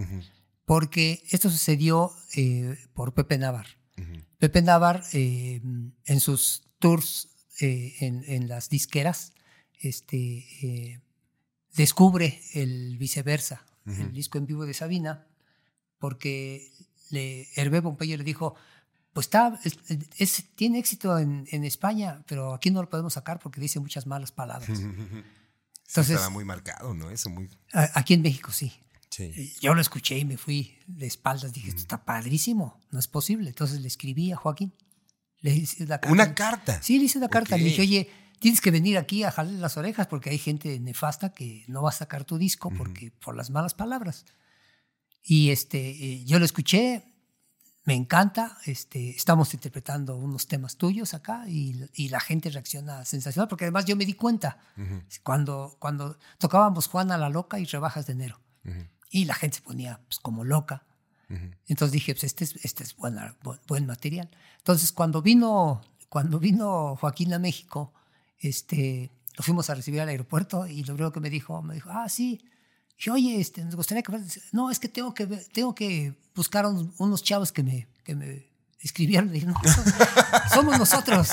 [0.65, 3.67] porque esto sucedió eh, por Pepe Navar.
[4.39, 5.61] Pepe Navar, eh,
[6.05, 7.29] en sus tours
[7.61, 9.35] eh, en, las disqueras,
[9.79, 11.01] este,
[11.75, 15.27] descubre el viceversa, el disco en vivo de Sabina,
[15.99, 16.73] porque
[17.11, 18.55] le, Hervé Pompeyo le dijo,
[19.13, 19.59] pues está,
[20.19, 24.07] es, tiene éxito en, en, España, pero aquí no lo podemos sacar porque dice muchas
[24.07, 24.81] malas palabras.
[25.89, 27.11] Entonces, estaba muy marcado, ¿no?
[27.11, 27.49] Eso muy...
[27.73, 28.73] aquí en México sí.
[29.11, 29.55] sí.
[29.61, 31.53] Yo lo escuché y me fui de espaldas.
[31.53, 33.49] Dije, esto está padrísimo, no es posible.
[33.51, 34.75] Entonces le escribí a Joaquín.
[35.41, 36.13] Le hice la carta.
[36.13, 36.83] ¿Una carta?
[36.83, 37.57] Sí, le hice una carta.
[37.57, 38.11] Le dije, oye,
[38.45, 41.89] tienes que venir aquí a jalarle las orejas porque hay gente nefasta que no va
[41.89, 44.27] a sacar tu disco porque, por las malas palabras.
[45.23, 47.07] Y este, eh, yo lo escuché,
[47.85, 53.49] me encanta, este, estamos interpretando unos temas tuyos acá y, y, la gente reacciona sensacional
[53.49, 54.59] porque además yo me di cuenta
[55.23, 58.43] cuando, cuando tocábamos Juana la Loca y Rebajas de Enero
[59.09, 60.85] y la gente se ponía pues, como loca.
[61.67, 64.29] Entonces dije, pues este es, este es buena, buen material.
[64.59, 65.81] Entonces cuando vino,
[66.11, 67.95] cuando vino Joaquín a México,
[68.39, 71.91] este, lo fuimos a recibir al aeropuerto y lo primero que me dijo, me dijo,
[71.93, 72.41] ah, sí.
[72.99, 74.13] Y oye, este, nos gustaría que...
[74.53, 78.47] No, es que tengo que, tengo que buscar unos chavos que me, que me
[78.81, 79.33] escribieron.
[79.33, 79.55] Dije, no,
[80.55, 81.31] somos nosotros.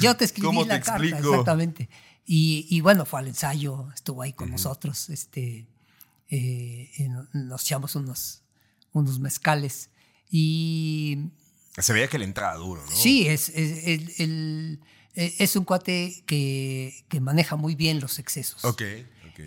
[0.00, 1.88] Yo te escribí la carta, exactamente.
[2.26, 5.08] Y, y, bueno, fue al ensayo, estuvo ahí con nosotros.
[5.10, 5.66] Este,
[6.28, 6.90] eh,
[7.32, 8.42] nos echamos unos,
[8.92, 9.90] unos mezcales.
[10.30, 11.30] Y...
[11.78, 12.90] Se veía que le entraba duro, ¿no?
[12.90, 14.80] Sí, es, el
[15.14, 18.64] eh, es un cuate que, que, maneja muy bien los excesos.
[18.64, 18.82] Ok.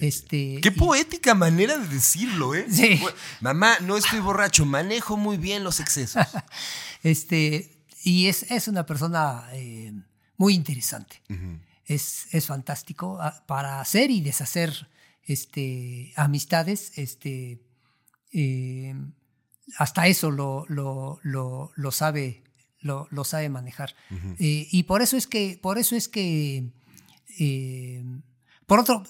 [0.01, 2.65] Este, Qué poética manera de decirlo, ¿eh?
[2.69, 3.01] Sí.
[3.39, 6.25] Mamá, no estoy borracho, manejo muy bien los excesos.
[7.03, 9.93] este, y es, es una persona eh,
[10.35, 11.21] muy interesante.
[11.85, 14.89] Es, es fantástico ah, para hacer y deshacer
[15.23, 16.91] este, amistades.
[16.95, 17.61] Este,
[18.33, 18.93] eh,
[19.77, 22.43] hasta eso lo, lo, lo, lo sabe,
[22.87, 23.93] lo, lo sabe manejar.
[24.39, 26.71] Eh, y por eso es que, por eso es que,
[27.39, 28.03] eh,
[28.65, 29.03] por otro,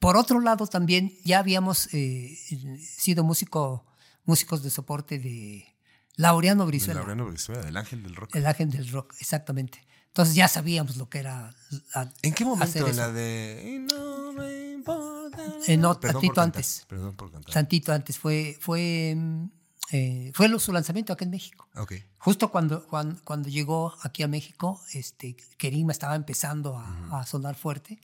[0.00, 2.36] por otro lado también ya habíamos eh,
[2.80, 3.84] sido músico,
[4.24, 5.64] músicos de soporte de
[6.16, 8.34] Laureano De Brizuela, Laureano Brizuela, del ángel del rock.
[8.34, 9.84] el ángel del rock, exactamente.
[10.08, 11.54] Entonces ya sabíamos lo que era.
[11.94, 12.86] a- ¿En qué momento?
[12.92, 13.84] la de...
[13.92, 15.42] No me importa.
[15.76, 16.84] No, tantito antes.
[16.88, 17.52] Perdón por cantar.
[17.52, 19.16] Tantito antes fue, fue,
[19.92, 21.68] eh, fue su lanzamiento aquí en México.
[21.76, 21.94] Ok.
[22.18, 27.54] Justo cuando, cuando, cuando llegó aquí a México, este, Kerima estaba empezando a, a sonar
[27.54, 28.00] fuerte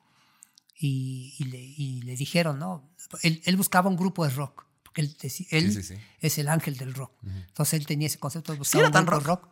[0.78, 2.88] y, y le, y le dijeron, ¿no?
[3.22, 5.16] Él, él buscaba un grupo de rock, porque él,
[5.50, 5.94] él sí, sí.
[6.20, 7.12] es el ángel del rock.
[7.24, 9.48] Entonces él tenía ese concepto de buscar era un tan grupo de rock.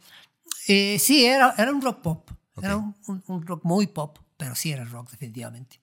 [0.69, 2.31] Eh, sí, era, era un rock pop.
[2.55, 2.65] Ok.
[2.65, 5.81] Era un, un- un rock muy pop, pero sí era rock, definitivamente.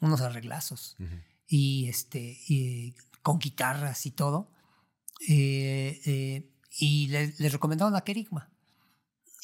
[0.00, 0.96] Unos arreglazos.
[1.48, 4.48] Y este, y, con guitarras y todo.
[5.28, 6.48] Eh, eh,
[6.78, 8.50] y le, le recomendaron a Kerigma.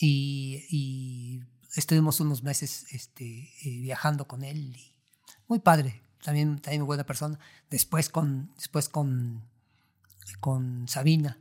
[0.00, 1.40] Y, y
[1.74, 4.76] estuvimos unos meses este, eh, viajando con él.
[4.76, 4.94] y
[5.48, 6.02] muy padre.
[6.22, 7.38] También, también muy buena persona.
[7.70, 9.42] Después con, después con,
[10.40, 11.38] con Sabina.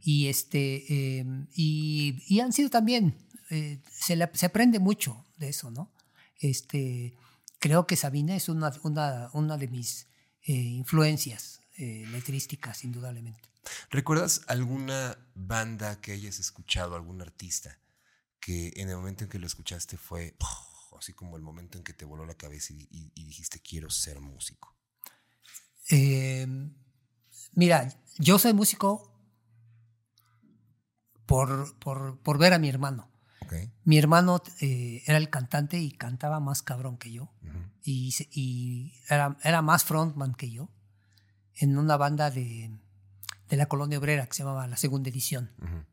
[0.00, 0.84] Y, este,
[1.18, 1.24] eh,
[1.54, 3.16] y, y han sido también,
[3.50, 5.90] eh, se, le- se aprende mucho de eso, ¿no?
[6.38, 7.14] Este,
[7.58, 10.06] creo que Sabina es una, una, una de mis
[10.44, 13.48] eh, influencias eh, letrísticas, indudablemente.
[13.90, 17.78] ¿Recuerdas alguna banda que hayas escuchado, algún artista,
[18.40, 21.84] que en el momento en que lo escuchaste fue oh, así como el momento en
[21.84, 24.74] que te voló la cabeza y, y- y dijiste quiero ser músico?
[25.90, 26.46] Eh,
[27.52, 29.12] mira, yo soy músico
[31.26, 33.10] por, por, por ver a mi hermano.
[33.84, 37.32] Mi hermano eh, era el cantante y cantaba más cabrón que yo.
[37.82, 40.68] Y, y era, era más frontman que yo
[41.56, 42.70] en una banda de,
[43.48, 45.50] de la colonia obrera que se llamaba La Segunda Edición.
[45.58, 45.84] Ujú.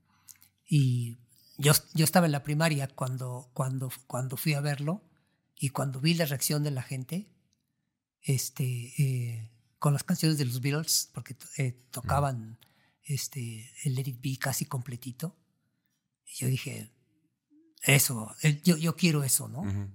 [0.66, 1.18] Y
[1.58, 5.02] yo, yo estaba en la primaria cuando, cuando, cuando fui a verlo
[5.56, 7.30] y cuando vi la reacción de la gente
[8.22, 12.58] este, eh, con las canciones de los Beatles, porque eh, tocaban
[13.04, 15.38] este, el Let It Be casi completito.
[16.26, 16.92] Y yo dije,
[17.82, 18.34] eso,
[18.64, 19.62] yo, yo quiero eso, ¿no?
[19.62, 19.90] Ujú.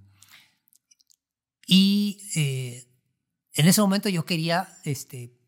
[1.65, 2.87] Y eh,
[3.53, 5.38] en ese momento yo quería, este,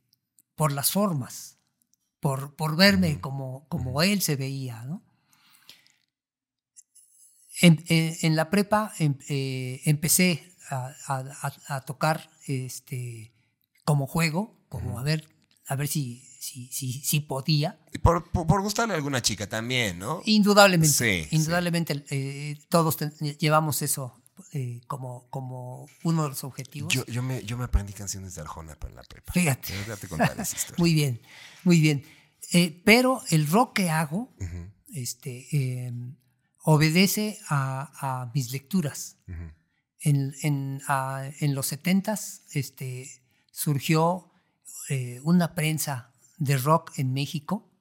[0.62, 1.58] por las formas,
[2.20, 5.02] por, por verme como, como él se veía, ¿no?
[7.62, 11.26] En, en- en la prepa em- eh, empecé a, a-
[11.68, 13.34] a- a tocar este,
[13.86, 15.28] como juego, como a ver,
[15.66, 17.80] a ver si, si, si, si podía.
[17.92, 20.22] Y por, por, por gustarle a alguna chica también, ¿no?
[20.26, 21.36] Indudablemente, Sí, sí.
[21.38, 22.98] indudablemente eh, todos
[23.40, 24.21] llevamos eso
[24.54, 26.94] eh, como, como uno de los objetivos.
[26.94, 29.32] Yo, yo, me, yo me aprendí canciones de Arjona para la prepa.
[29.34, 29.74] Fíjate.
[29.88, 30.76] Ya te contaré esa historia.
[30.80, 31.22] Muy bien,
[31.64, 32.04] muy bien.
[32.54, 34.34] Eh, pero el rock que hago
[34.94, 35.94] este, eh,
[36.64, 39.18] obedece a, a mis lecturas.
[40.04, 42.20] En, en, a- en los 70
[42.54, 44.32] este, surgió
[44.90, 47.72] eh, una prensa de rock en México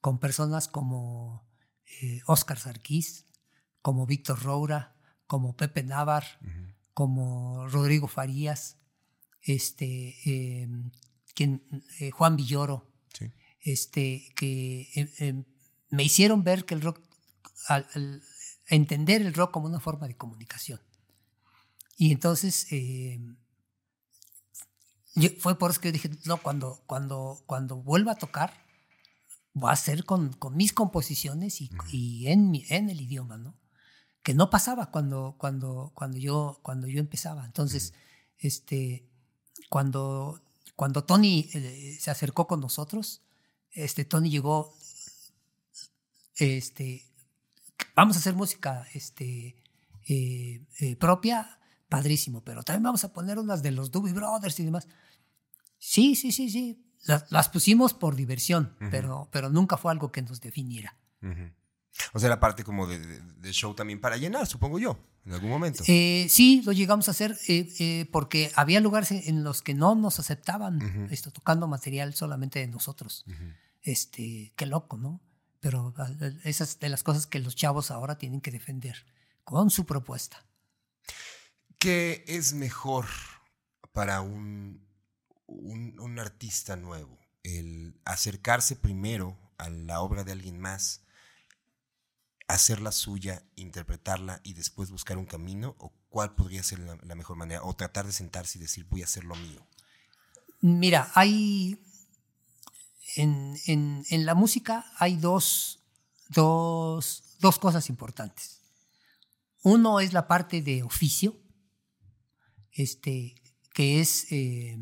[0.00, 1.46] con personas como
[2.26, 3.26] Oscar Sarkis,
[3.82, 4.95] como Víctor Roura,
[5.26, 6.24] como Pepe Navar,
[6.94, 8.78] como Rodrigo Farías,
[9.42, 10.68] este, eh,
[11.34, 11.62] quien,
[12.00, 13.32] eh, Juan Villoro, Sí.
[13.60, 15.44] este, que eh, eh,
[15.90, 17.00] me hicieron ver que el rock,
[17.68, 18.22] al, al
[18.68, 20.80] entender el rock como una forma de comunicación.
[21.96, 22.66] Y entonces
[25.14, 28.52] yo- fue por eso que yo dije, no, cuando, cuando, cuando vuelva a tocar,
[29.56, 33.56] va a ser con, con mis composiciones y, y en, mi- en el idioma, ¿no?
[34.26, 37.44] Que no pasaba cuando, cuando, cuando, yo, cuando yo empezaba.
[37.44, 37.94] Entonces,
[38.38, 39.06] este,
[39.68, 40.42] cuando,
[40.74, 43.22] cuando Tony eh, se acercó con nosotros,
[43.70, 44.74] este, Tony llegó,
[46.34, 47.04] este,
[47.94, 49.62] vamos a hacer música este,
[50.08, 54.64] eh, eh, propia, padrísimo, pero también vamos a poner unas de los Doobie Brothers y
[54.64, 54.88] demás.
[55.78, 56.84] Sí, sí, sí, sí.
[57.04, 60.96] Las, las pusimos por diversión, pero, pero nunca fue algo que nos definiera.
[61.22, 61.52] Ujú.
[62.12, 65.32] O sea, era parte como de, de- de show también para llenar, supongo yo, en
[65.32, 65.82] algún momento.
[65.86, 69.94] Eh, sí, lo llegamos a hacer eh, eh, porque había lugares en- los que no
[69.94, 73.24] nos aceptaban esto, tocando material solamente de nosotros.
[73.82, 75.20] Este, qué loco, ¿no?
[75.60, 75.94] Pero
[76.44, 79.06] esas de las cosas que los chavos ahora tienen que defender
[79.44, 80.44] con su propuesta.
[81.78, 83.06] ¿Qué es mejor
[83.92, 84.86] para un,
[85.46, 87.18] un, un artista nuevo?
[87.42, 91.02] El acercarse primero a la obra de alguien más
[92.48, 95.74] hacerla suya, interpretarla y después buscar un camino?
[95.78, 97.62] ¿O cuál podría ser la, la mejor manera?
[97.62, 99.66] ¿O tratar de sentarse y decir, voy a hacer lo mío?
[100.60, 101.80] Mira, hay.
[103.16, 105.80] En, en- en la música hay dos,
[106.28, 108.60] dos, dos cosas importantes.
[109.62, 111.34] Uno es la parte de oficio,
[112.72, 113.34] este,
[113.72, 114.76] que es eh,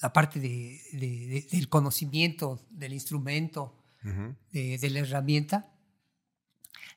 [0.00, 3.80] la parte de- de- de- del conocimiento del instrumento,
[4.52, 5.73] de la herramienta,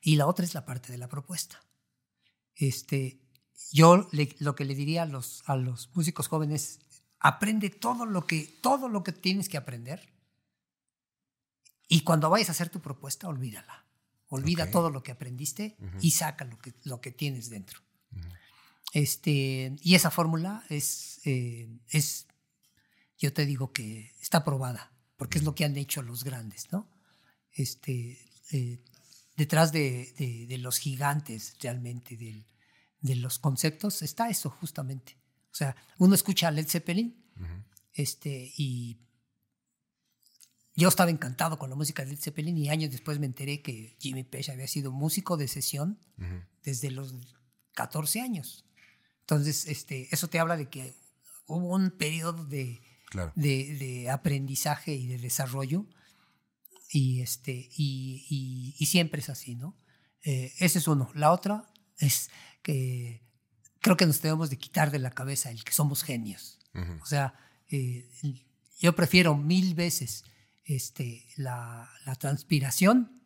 [0.02, 1.60] y la otra es la parte de la propuesta.
[2.54, 3.20] Este,
[3.72, 6.80] yo le- lo que le diría a los, a los músicos jóvenes,
[7.20, 10.12] aprende todo lo, que, todo lo que tienes que aprender
[11.88, 13.84] y cuando vayas a hacer tu propuesta, olvídala.
[14.30, 17.80] Olvida todo lo que aprendiste y saca lo que, lo que tienes dentro.
[18.92, 22.26] Este, y esa fórmula es, eh, es,
[23.18, 26.88] yo te digo que está probada, porque es lo que han hecho los grandes, ¿no?
[27.52, 28.18] Este,
[28.52, 28.82] eh,
[29.38, 32.44] detrás de, de- de los gigantes realmente, del-
[33.00, 35.16] de los conceptos, está eso justamente.
[35.52, 37.64] O sea, uno escucha a Led Zeppelin Ujú.
[37.92, 38.98] este, y
[40.74, 43.96] yo estaba encantado con la música de Led Zeppelin y años después me enteré que
[44.00, 46.42] Jimmy Page había sido músico de sesión Ujú.
[46.62, 47.14] desde los
[47.72, 48.64] 14 años.
[49.20, 50.94] Entonces, este, eso te habla de que
[51.46, 52.80] hubo un periodo de,
[53.10, 53.32] Claro.
[53.36, 55.86] de, de aprendizaje y de desarrollo
[56.90, 59.76] y, este, y, y- y siempre es así, ¿no?
[60.24, 61.10] Eh, ese es uno.
[61.14, 61.66] La otra
[61.98, 62.30] es
[62.62, 63.22] que
[63.80, 66.58] creo que nos debemos de quitar de la cabeza el que somos genios.
[67.02, 67.34] O sea,
[67.70, 68.08] eh,
[68.78, 70.24] yo prefiero mil veces
[70.64, 73.22] este, la, la transpiración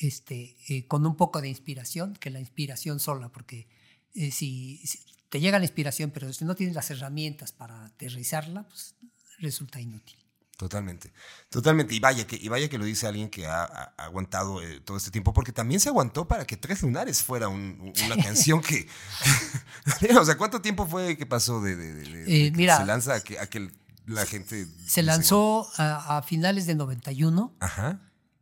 [0.00, 3.68] este, eh, con un poco de inspiración que la inspiración sola, porque
[4.14, 8.68] eh, si, si te llega la inspiración, pero si no tienes las herramientas para aterrizarla,
[8.68, 8.94] pues
[9.38, 10.18] resulta inútil.
[10.62, 11.12] Totalmente,
[11.50, 11.92] totalmente.
[11.92, 13.64] Y vaya que, y vaya que lo dice alguien que ha,
[13.96, 17.78] aguantado eh, todo este tiempo, porque también se aguantó para que Tres Lunares fuera un-
[17.80, 18.86] un- una canción que...
[20.20, 22.84] o sea, ¿cuánto tiempo fue que pasó de, de- de- de Eh, que mira, se
[22.86, 23.72] lanza a que, a que
[24.06, 24.68] la gente...
[24.86, 27.56] Se lanzó a, a finales de 91.
[27.58, 28.00] Ajá.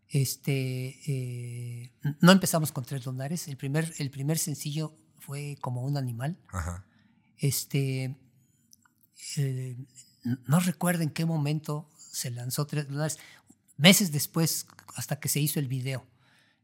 [0.08, 3.48] Este, eh, no empezamos con Tres Lunares.
[3.48, 6.36] El primer, el primer sencillo fue como un animal.
[6.52, 6.84] Ajá.
[7.38, 8.14] Este,
[10.46, 13.18] no recuerdo en qué momento se lanzó Tres Lunares.
[13.76, 16.06] Meses después, hasta que se hizo el video.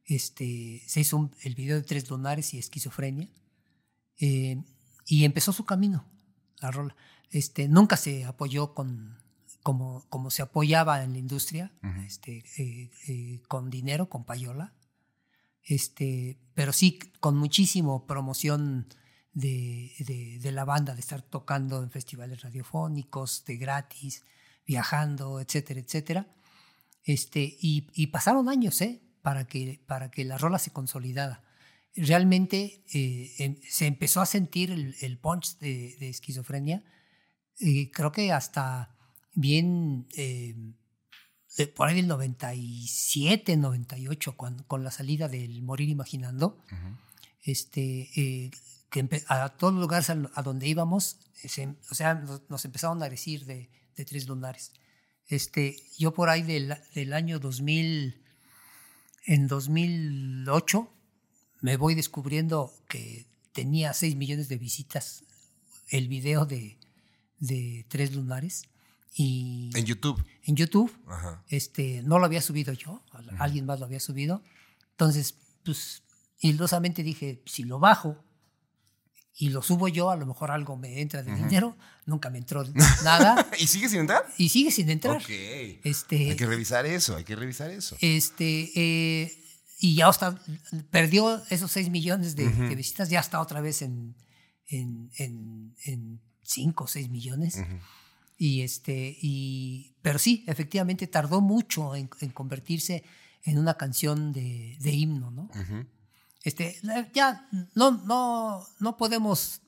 [0.05, 3.29] Este, se hizo un- el video de Tres Lunares y Esquizofrenia.
[4.19, 4.63] eh,
[5.05, 6.05] y empezó su camino,
[6.61, 6.97] la rola.
[7.31, 9.19] Este, nunca se apoyó con,
[9.63, 11.71] como, como se apoyaba en la industria,
[12.07, 14.73] este, eh, eh, con dinero, con payola.
[15.63, 18.87] Este, pero sí con muchísimo promoción
[19.33, 24.23] de, de- de la banda, de estar tocando en festivales radiofónicos, de gratis,
[24.67, 26.27] viajando, etcétera, etcétera.
[27.05, 29.01] Este, y, y pasaron años ¿eh?
[29.23, 31.43] para, que, para que la rola se consolidara.
[31.95, 36.83] Realmente eh, em- se empezó a sentir el, el punch de, de esquizofrenia,
[37.61, 38.95] eh, creo que hasta
[39.35, 40.55] bien eh,
[41.75, 46.63] por ahí del 97, 98, cuando, con la salida del Morir Imaginando,
[47.45, 48.51] este, eh,
[48.91, 53.03] que a todos los lugares a, a donde íbamos, se- o sea, nos, nos empezaron
[53.03, 54.73] a decir de, de tres lunares.
[55.29, 58.23] Este, yo por ahí del, del año 2000,
[59.27, 60.89] en 2008,
[61.61, 65.25] me voy descubriendo que tenía 6 millones de visitas
[65.89, 66.79] el video de,
[67.39, 68.65] de Tres Lunares.
[69.19, 70.23] Y En YouTube.
[70.45, 71.43] en YouTube Ajá.
[71.49, 74.43] este, no lo había subido yo, al- alguien más lo había subido.
[74.91, 75.35] Entonces,
[75.65, 76.03] pues,
[76.41, 78.23] ilosamente dije, si lo bajo
[79.39, 81.77] y lo subo yo, a lo mejor algo me entra de dinero.
[82.07, 82.65] Nunca me entró
[83.05, 84.25] nada ¿Y sigue sin entrar?
[84.39, 85.17] y sigue sin entrar.
[85.17, 85.29] Ok.
[85.85, 87.97] Este, Hay que revisar eso, hay que revisar eso.
[88.01, 89.43] este, eh,
[89.79, 90.41] y ya está,
[90.91, 94.17] perdió esos 6 millones de, visitas, ya está otra vez en,
[94.69, 97.59] en, en, 5 o 6 millones.
[98.39, 103.05] Y este, y, pero sí, efectivamente tardó mucho en, en convertirse
[103.43, 105.51] en una canción de, de himno, ¿no?
[106.47, 106.81] Este,
[107.13, 109.61] ya no, no, no podemos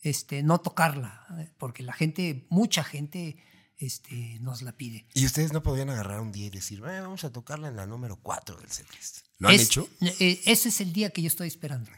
[0.00, 3.36] este, no tocarla, eh, porque la gente, mucha gente
[3.78, 5.06] este, nos la pide.
[5.14, 7.86] Y ustedes no podrían agarrar un día y decir, "Eh, vamos a tocarla en la
[7.86, 9.18] número 4 del setlist.
[9.38, 9.88] ¿Lo han Es- hecho?
[10.00, 11.90] eh, ese es el día que yo estoy esperando,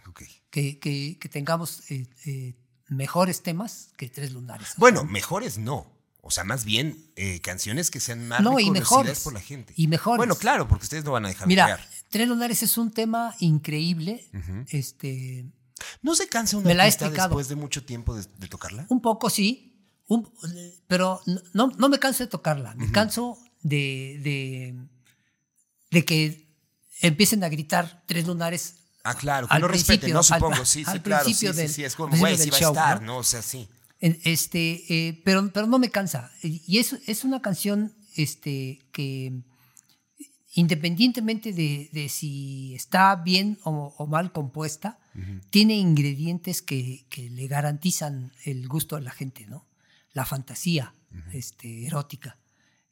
[0.50, 2.54] que, que- que tengamos eh, eh,
[2.88, 4.74] mejores temas que Tres Lunares.
[4.76, 5.92] Bueno, mejores no.
[6.26, 9.20] O sea, más bien eh, canciones que sean más No, y reconocidas mejores.
[9.20, 9.74] por la gente.
[9.76, 10.16] Y mejores.
[10.18, 11.88] Bueno, claro, porque ustedes no van a dejar de Mira, crear.
[12.14, 14.24] Tres Lunares es un tema increíble.
[14.68, 15.46] Este,
[16.00, 18.86] ¿No se cansa una Me la artista después de mucho tiempo de, de tocarla?
[18.88, 19.74] Un poco sí,
[20.06, 20.30] un-
[20.86, 21.20] pero
[21.54, 24.76] no, no me canso de tocarla, me canso de, de,
[25.90, 26.46] de que
[27.00, 28.76] empiecen a gritar tres lunares.
[29.02, 30.20] Ah, claro, que al no respeten, principio, ¿no?
[30.20, 31.24] al- Supongo, sí, sí, al claro.
[31.24, 33.06] Sí, principio sí, del- sí, es como, güey, sí del va a estar, ¿no?
[33.14, 33.18] ¿no?
[33.18, 33.68] O sea, sí.
[33.98, 36.30] Este, eh, pero, pero no me cansa.
[36.44, 39.42] Y es, es una canción este, que
[40.54, 44.98] independientemente de, de si está bien o, o mal compuesta,
[45.50, 49.68] tiene ingredientes que, que le garantizan el gusto a la gente, ¿no?
[50.12, 50.92] La fantasía
[51.32, 52.38] este, erótica,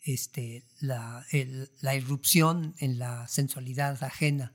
[0.01, 4.55] este, la, el- la irrupción en la sensualidad ajena,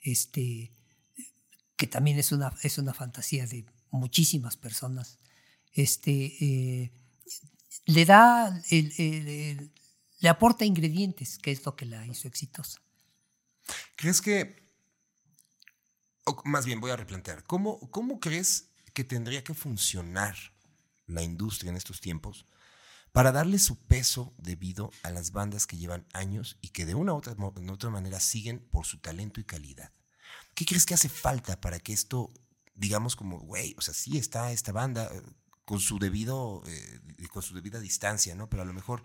[0.00, 0.72] este,
[1.76, 5.18] que también es una, es una fantasía de muchísimas personas.
[5.72, 6.12] Este,
[6.44, 6.90] eh,
[7.84, 9.70] le da, el- el- el-
[10.26, 12.80] le aporta ingredientes, que es lo que la hizo exitosa.
[13.94, 14.60] ¿Crees que,
[16.44, 20.34] más bien voy a replantear, ¿cómo, ¿cómo crees que tendría que funcionar
[21.06, 22.44] la industria en estos tiempos
[23.12, 27.14] para darle su peso debido a las bandas que llevan años y que de una
[27.14, 29.92] u otra manera siguen por su talento y calidad?
[30.56, 32.34] ¿Qué crees que hace falta para que esto,
[32.74, 35.22] digamos como, güey, o sea, sí está esta banda eh,
[35.64, 37.00] con su debido, eh,
[37.30, 38.48] con su debida distancia, ¿no?
[38.48, 39.04] Pero a lo mejor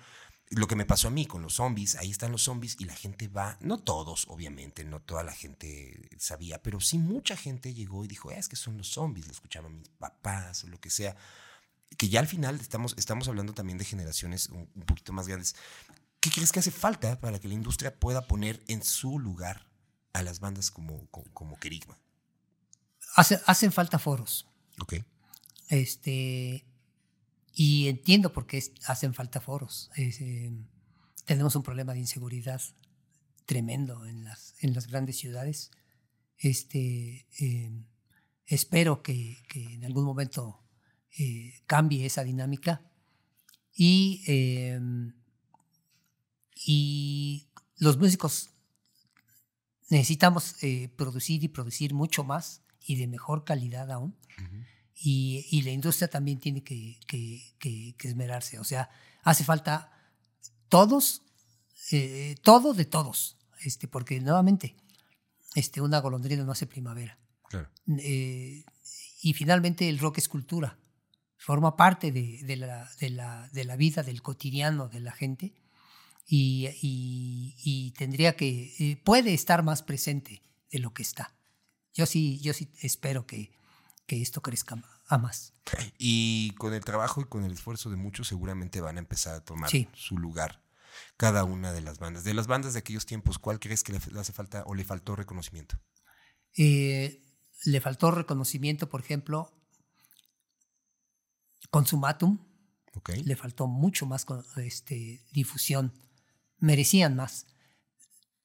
[0.52, 2.94] lo que me pasó a mí con los zombies, ahí están los zombies y la
[2.96, 8.04] gente va, no todos, obviamente, no toda la gente sabía, pero sí mucha gente llegó
[8.04, 10.90] y dijo, "Ah, es que son los zombies, lo escuchaban mis papás o lo que
[10.90, 11.16] sea,
[11.98, 15.56] que ya al final estamos, estamos hablando también de generaciones un, un poquito más grandes.
[16.20, 19.68] ¿Qué crees que hace falta para que la industria pueda poner en su lugar
[20.14, 21.98] a las bandas como, como, como Kerigma?
[23.16, 24.48] Hace- hacen falta foros.
[24.80, 24.96] Ok.
[25.70, 26.66] Este,
[27.54, 29.90] y entiendo por qué hacen falta foros.
[29.98, 30.52] Eh,
[31.26, 32.62] tenemos un problema de inseguridad
[33.46, 35.72] tremendo en las, en las grandes ciudades.
[36.38, 37.72] Este, eh,
[38.46, 40.64] espero que, que en algún momento
[41.18, 42.82] eh, cambie esa dinámica.
[43.74, 44.24] Y,
[46.66, 47.48] y
[47.78, 48.50] los músicos
[49.90, 50.56] necesitamos
[50.98, 54.16] producir y producir mucho más y de mejor calidad aún.
[55.04, 58.60] Y, y la industria también tiene que, que- que- que esmerarse.
[58.60, 58.90] O sea,
[59.24, 59.92] hace falta
[60.70, 61.24] todos,
[61.92, 63.38] eh, todo de todos.
[63.64, 64.76] Este, porque nuevamente,
[65.56, 67.18] este, una golondrina no hace primavera.
[67.50, 67.70] Claro.
[68.00, 68.64] Eh,
[69.22, 70.78] y finalmente el rock es cultura.
[71.38, 75.54] Forma parte de, de la, de la- de la vida, del cotidiano de la gente.
[76.28, 80.42] Y, y- y tendría que, eh, puede estar más presente
[80.72, 81.36] de lo que está.
[81.94, 83.52] Yo sí, yo sí espero que,
[84.12, 84.76] que esto crezca
[85.08, 85.54] a más.
[85.98, 89.40] Y con el trabajo y con el esfuerzo de muchos seguramente van a empezar a
[89.46, 89.88] tomar Sí.
[89.94, 90.62] su lugar
[91.16, 92.26] cada una de las bandas.
[92.26, 95.16] De las bandas de aquellos tiempos, ¿cuál crees que le hace falta o le faltó
[95.16, 95.80] reconocimiento?
[96.58, 97.24] Eh,
[97.64, 99.50] le faltó reconocimiento, por ejemplo,
[101.70, 102.40] Consumatum,
[103.24, 105.94] le faltó mucho más con- este, difusión,
[106.58, 107.48] merecían más.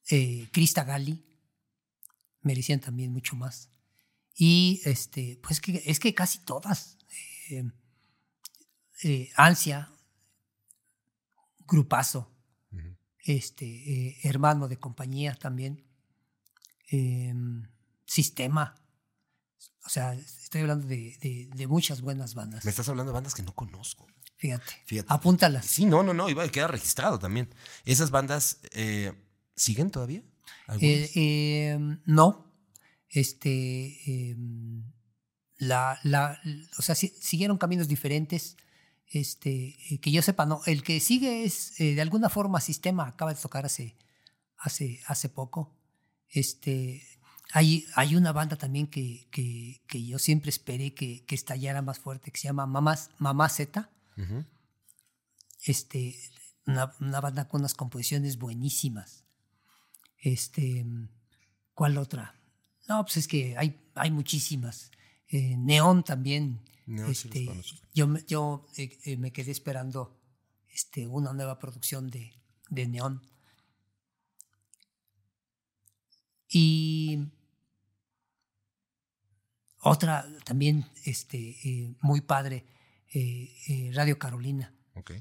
[0.09, 1.25] Eh, Crista Gali,
[2.39, 3.69] merecían también mucho más.
[4.39, 6.97] Y este, pues que, es que casi todas,
[7.49, 7.63] eh,
[9.03, 9.91] eh, Ansia,
[11.67, 12.31] Grupazo,
[13.19, 15.83] este, eh, hermano de compañía también,
[18.05, 18.75] Sistema.
[19.85, 22.63] O sea, estoy hablando de, de- de muchas buenas bandas.
[22.63, 24.07] Me estás hablando de bandas que no conozco.
[24.37, 25.07] Fíjate, Fíjate.
[25.11, 25.65] apúntalas.
[25.65, 27.49] Sí, no, no, no, iba a quedar registrado también.
[27.83, 29.11] ¿Esas bandas eh,
[29.55, 30.23] siguen todavía?
[32.05, 32.46] No.
[33.09, 34.31] Este.
[34.31, 34.35] eh,
[35.59, 36.39] la, la,
[36.77, 38.57] o sea, si- siguieron caminos diferentes.
[39.09, 40.61] Este, eh, que yo sepa, no.
[40.65, 43.07] El que sigue es, eh, de alguna forma, Sistema.
[43.07, 43.95] Acaba de tocar hace,
[44.57, 45.73] hace, hace poco.
[46.29, 47.01] Este,
[47.53, 51.99] hay, hay una banda también que, que, que yo siempre esperé que, que estallara más
[51.99, 53.89] fuerte, que se llama Mamás, Mamá Z.
[55.63, 56.15] Este,
[56.65, 59.23] una, una banda con unas composiciones buenísimas.
[60.19, 60.85] Este,
[61.73, 62.36] ¿cuál otra?
[62.87, 64.91] No, pues es que hay, hay muchísimas.
[65.29, 66.61] Eh, Neón también.
[67.11, 67.45] Este,
[67.93, 70.17] yo me- yo eh, eh, me quedé esperando
[70.69, 72.33] este, una nueva producción de,
[72.69, 73.21] de Neón.
[76.49, 77.19] Y
[79.81, 81.37] otra también este,
[81.67, 82.65] eh, muy padre,
[83.93, 84.73] Radio Carolina.
[84.93, 85.11] Ok.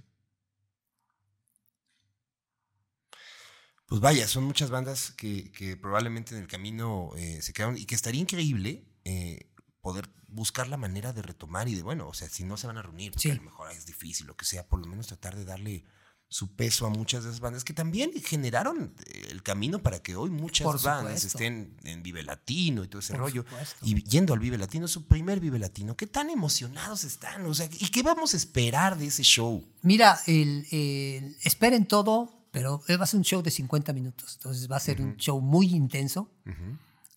[3.87, 7.85] Pues vaya, son muchas bandas que, que probablemente en el camino eh, se quedaron y
[7.87, 9.49] que estaría increíble eh,
[9.81, 12.79] poder buscar la manera de retomar y de, bueno, o sea, si no se van
[12.79, 13.31] a reunir, Sí.
[13.31, 15.85] a lo mejor es difícil, lo que sea, por lo menos tratar de darle
[16.29, 18.93] su peso a muchas de esas bandas que también generaron
[19.31, 21.39] el camino para que hoy muchas Por bandas supuesto.
[21.39, 23.45] estén en Vive Latino y todo ese Por rollo.
[23.45, 23.77] supuesto.
[23.87, 27.47] Y yendo al Vive Latino, su primer Vive Latino, ¿qué tan emocionados están?
[27.47, 29.65] O sea, ¿y qué vamos a esperar de ese show?
[29.83, 34.67] Mira, el, el- esperen todo, pero va a ser un show de 50 minutos, entonces
[34.71, 36.33] va a ser un show muy intenso,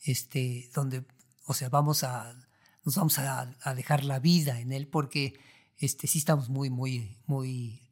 [0.03, 1.05] este, donde,
[1.45, 2.35] o sea, vamos a,
[2.83, 5.39] nos vamos a, a, dejar la vida en él porque
[5.77, 7.89] este, sí estamos muy, muy, muy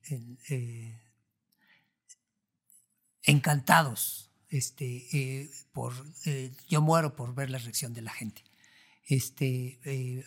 [0.50, 1.00] eh,
[3.24, 4.30] encantados.
[4.50, 5.94] Este, eh, por,
[6.26, 8.44] eh, yo muero por ver la reacción de la gente.
[9.06, 9.80] Este,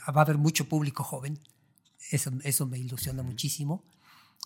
[0.09, 1.39] va a haber mucho público joven,
[2.11, 3.85] eso, eso me ilusiona muchísimo.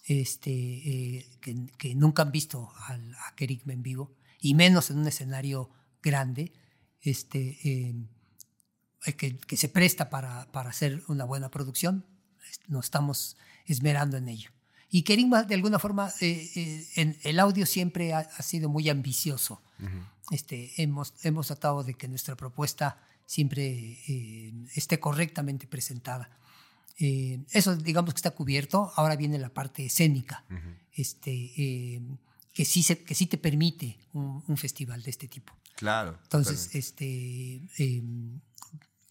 [0.06, 5.70] Este, que, nunca han visto al, a Kerigme en vivo, y menos en un escenario
[6.02, 6.52] grande,
[7.00, 7.58] este,
[9.16, 12.04] que, que, se presta para, para hacer una buena producción.
[12.68, 13.36] Nos estamos
[13.66, 14.50] esmerando en ello.
[14.94, 19.60] Y Kerigma, de alguna forma, eh, eh, en el audio siempre ha, sido muy ambicioso.
[20.30, 26.30] este, hemos, hemos tratado de que nuestra propuesta siempre eh, esté correctamente presentada.
[26.96, 28.92] Eso, digamos que está cubierto.
[28.96, 30.44] Ahora viene la parte escénica,
[30.92, 32.02] este,
[32.52, 35.52] que, sí se, que sí te permite un, festival de este tipo.
[35.76, 36.18] Claro.
[36.22, 37.62] Entonces, este,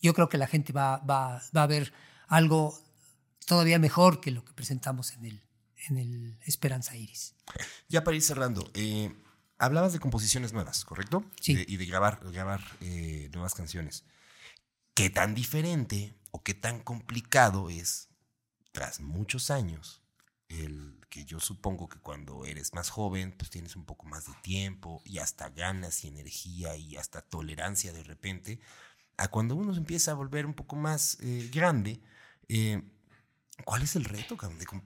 [0.01, 1.93] yo creo que la gente va, va, va a ver
[2.27, 2.80] algo
[3.45, 5.43] todavía mejor que lo que presentamos en el,
[5.89, 7.35] en el Esperanza Iris.
[7.89, 9.14] Ya para ir cerrando, eh,
[9.57, 11.23] hablabas de composiciones nuevas, ¿correcto?
[11.39, 11.64] Sí.
[11.68, 14.05] y de grabar, grabar eh, nuevas canciones.
[14.94, 18.10] ¿Qué tan diferente o qué tan complicado es,
[18.72, 20.02] tras muchos años,
[20.49, 24.34] el que yo supongo que cuando eres más joven, pues tienes un poco más de
[24.41, 28.60] tiempo y hasta ganas y energía y hasta tolerancia de repente,
[29.18, 32.02] a cuando uno empieza a volver un poco más eh, grande,
[33.65, 34.36] ¿Cuál es el reto,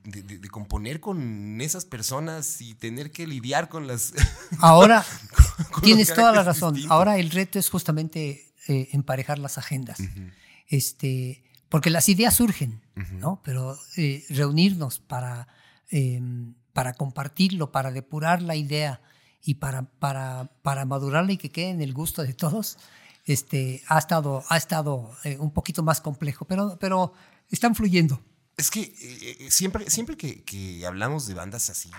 [0.03, 4.13] de, componer con esas personas y tener que lidiar con las...
[4.59, 5.05] Ahora,
[5.81, 6.77] tienes toda la razón.
[6.89, 9.99] Ahora el reto es justamente eh, emparejar las agendas.
[10.67, 12.81] este, porque las ideas surgen,
[13.19, 13.41] ¿no?
[13.43, 15.47] Pero eh, reunirnos para,
[15.89, 19.01] em, para compartirlo, para depurar la idea
[19.43, 22.77] y para, para, para madurarla y que quede en el gusto de todos,
[23.25, 27.13] este, ha estado, ha estado eh, un poquito más complejo, pero, pero
[27.49, 28.21] están fluyendo.
[28.57, 31.91] Es que eh, eh, siempre, siempre que, hablamos de bandas así,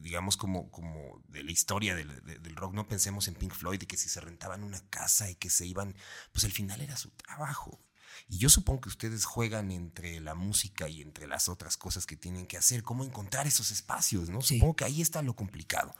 [0.00, 3.98] digamos como, como de la historia del, rock, no pensemos en Pink Floyd y que
[3.98, 5.94] si se rentaban una casa y que se iban,
[6.32, 7.84] pues al final era su trabajo.
[8.28, 12.16] Y yo supongo que ustedes juegan entre la música y entre las otras cosas que
[12.16, 14.40] tienen que hacer, cómo encontrar esos espacios, ¿no?
[14.40, 15.94] Supongo que ahí está lo complicado.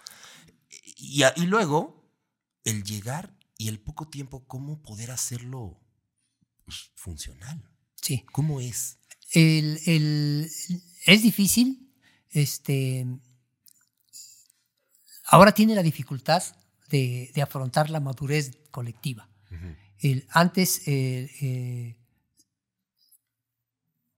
[0.96, 2.10] Y, y luego,
[2.64, 5.78] el llegar y el poco tiempo, cómo poder hacerlo
[6.64, 7.70] pues, funcional.
[7.96, 8.24] Sí.
[8.32, 8.99] ¿Cómo es?
[9.32, 10.50] El, el,
[11.06, 11.92] es difícil.
[12.30, 13.06] Este,
[15.26, 16.42] ahora tiene la dificultad
[16.88, 19.28] de, de afrontar la madurez colectiva.
[20.00, 21.96] el, antes, eh, eh,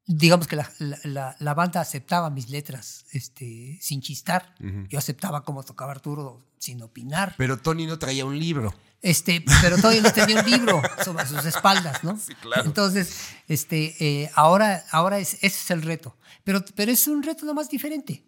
[0.06, 0.70] digamos que la,
[1.05, 4.55] la, la, banda aceptaba mis letras este, sin chistar.
[4.89, 7.34] Yo aceptaba cómo tocaba Arturo sin opinar.
[7.36, 8.74] Pero Tony no traía un libro.
[9.02, 12.16] Este, pero todavía no tenía un libro sobre sus espaldas, ¿no?
[12.16, 12.64] Sí, claro.
[12.64, 13.16] Entonces,
[13.48, 16.16] este, eh, ahora, ahora es, ese es el reto.
[16.44, 18.24] Pero, pero es un reto nomás diferente.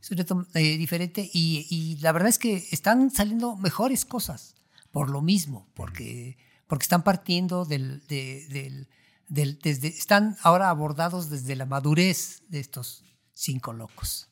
[0.00, 4.54] Es un reto eh, diferente y, y, la verdad es que están saliendo mejores cosas
[4.92, 6.36] por lo mismo, porque,
[6.66, 8.88] porque están partiendo del, del,
[9.28, 14.28] del, desde, están ahora abordados desde la madurez de estos cinco locos.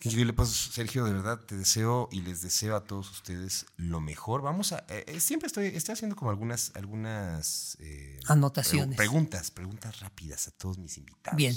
[0.00, 4.42] Increíble, pues Sergio, de verdad te deseo y les deseo a todos ustedes lo mejor.
[4.42, 9.98] Vamos a, eh, eh, siempre estoy, estoy haciendo como algunas, algunas eh, anotaciones, preguntas, preguntas
[9.98, 11.36] rápidas a todos mis invitados.
[11.36, 11.56] Bien.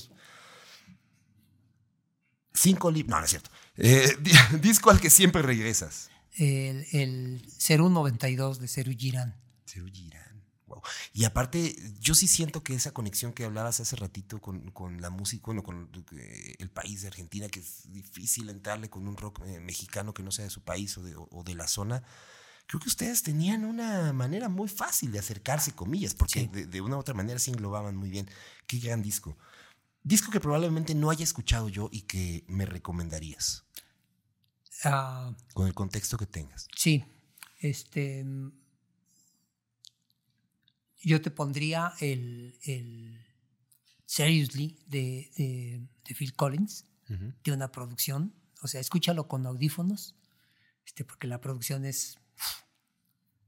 [2.53, 3.51] Cinco libros, no, no es cierto.
[4.61, 6.09] disco al que siempre regresas.
[6.34, 9.35] El, el 0192 de Ceru Girán.
[9.68, 10.31] Ceru Girán.
[11.14, 15.10] Y aparte, yo sí siento que esa conexión que hablabas hace ratito con, con la
[15.10, 15.89] música, bueno, con
[16.60, 20.31] el país de Argentina, que es difícil entrarle con un rock eh, mexicano que no
[20.31, 22.03] sea de su país o de, o de, la zona,
[22.68, 26.99] creo que ustedes tenían una manera muy fácil de acercarse, comillas, porque de, una u
[26.99, 28.30] otra manera se englobaban muy bien.
[28.68, 29.38] Qué gran disco.
[30.03, 33.65] Disco que probablemente no haya escuchado yo y que me recomendarías.
[34.84, 35.35] Ah.
[35.53, 36.68] con el contexto que tengas.
[36.76, 37.06] Sí.
[37.60, 38.26] Este,
[41.02, 43.26] yo te pondría el, el
[44.06, 48.34] Seriously de, de, Phil Collins, de una producción.
[48.61, 50.15] O sea, escúchalo con audífonos,
[50.86, 52.19] este, porque la producción es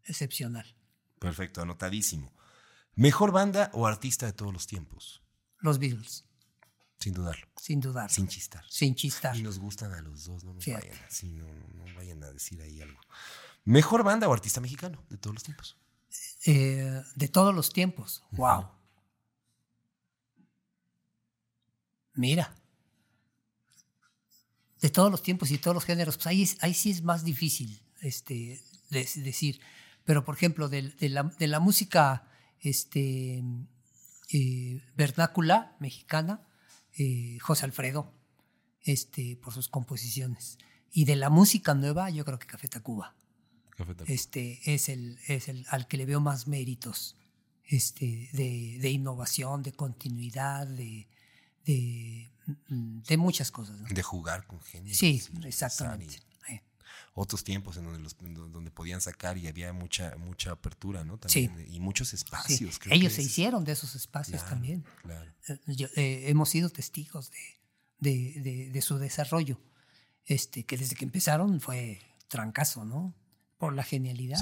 [0.05, 0.75] excepcional.
[1.19, 2.33] Perfecto, anotadísimo.
[2.95, 5.21] ¿Mejor banda o artista de todos los tiempos?
[5.59, 6.25] Los Beatles.
[6.99, 7.47] Sin dudarlo.
[7.57, 8.09] Sin dudar.
[8.09, 8.63] Sin chistar.
[8.69, 9.35] Sin chistar.
[9.35, 10.97] Y nos gustan a los dos, no nos vayan,
[11.37, 12.99] no, no vayan a decir ahí algo.
[13.65, 15.77] ¿Mejor banda o artista mexicano de todos los tiempos?
[16.45, 18.23] Eh, de todos los tiempos.
[18.31, 18.67] ¡Wow!
[22.15, 22.55] Mira.
[24.81, 27.23] de todos los tiempos y de todos los géneros, pues ahí, ahí sí es más
[27.23, 29.61] difícil este, decir.
[30.03, 32.27] Pero, por ejemplo, de, de, la, de la, música
[32.59, 33.41] este,
[34.33, 36.45] eh, vernácula mexicana,
[36.97, 38.13] eh, José Alfredo,
[38.81, 40.57] este, por sus composiciones.
[40.91, 43.15] Y de la música nueva, yo creo que Café Tacuba.
[44.07, 47.15] Este, es, el, es el al que le veo más méritos
[47.65, 51.07] este, de, de innovación, de continuidad, de,
[51.65, 52.31] de,
[52.67, 53.79] de muchas cosas.
[53.79, 53.87] ¿no?
[53.89, 54.97] De jugar con genios.
[54.97, 56.21] Sí, exactamente.
[57.15, 61.19] Otros tiempos en donde, los, donde podían sacar y había mucha, mucha apertura, ¿no?
[61.19, 61.75] También, sí.
[61.75, 62.79] Y muchos espacios.
[62.81, 62.89] Sí.
[62.89, 64.83] Ellos se hicieron de esos espacios también.
[65.03, 65.31] Claro.
[65.47, 67.37] Eh, eh, hemos sido testigos de,
[67.99, 69.59] de, de, de, su desarrollo,
[70.25, 73.13] este, que desde que empezaron fue trancazo, ¿no?
[73.63, 74.41] Por la genialidad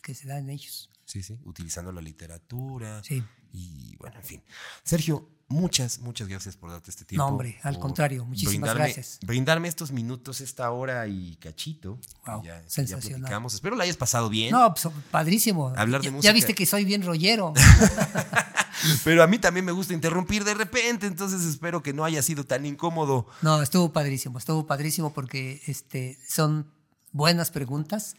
[0.00, 0.88] que se da en ellos.
[1.04, 3.02] Sí, sí, utilizando la literatura.
[3.04, 3.22] Sí.
[3.52, 4.42] Y bueno, en fin.
[4.82, 7.22] Sergio, muchas, muchas gracias por darte este tiempo.
[7.22, 9.18] No, hombre, al contrario, muchísimas gracias.
[9.26, 11.98] Brindarme estos minutos, esta hora y cachito.
[12.26, 13.30] Wow, ya, sensacional.
[13.30, 14.52] Ya Espero la hayas pasado bien.
[14.52, 15.74] No, pues, padrísimo.
[15.76, 16.30] Hablar de ya, música.
[16.30, 17.52] Ya viste que soy bien rollero.
[19.04, 22.44] Pero a mí también me gusta interrumpir de repente, entonces espero que no haya sido
[22.44, 23.26] tan incómodo.
[23.42, 26.72] No, estuvo padrísimo, estuvo padrísimo porque este, son
[27.12, 28.16] buenas preguntas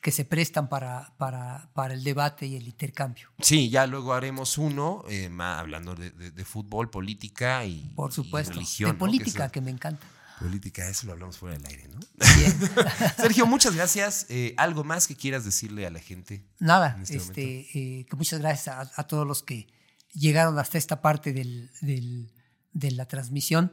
[0.00, 3.28] que se prestan para, para, para, el debate y el intercambio.
[3.40, 8.12] Sí, ya luego haremos uno, eh, más hablando de, de, de, fútbol, política y, Por
[8.12, 8.90] supuesto, y religión.
[8.90, 9.52] De política, ¿no?
[9.52, 10.06] que, que, me encanta.
[10.38, 12.00] Política, eso lo hablamos fuera del aire, ¿no?
[12.36, 12.58] Bien.
[13.16, 14.26] Sergio, muchas gracias.
[14.28, 16.44] Eh, ¿Algo más que quieras decirle a la gente?
[16.58, 19.68] Nada, este, este eh, que muchas gracias a, a, todos los que
[20.12, 22.32] llegaron hasta esta parte del, del,
[22.72, 23.70] de la transmisión.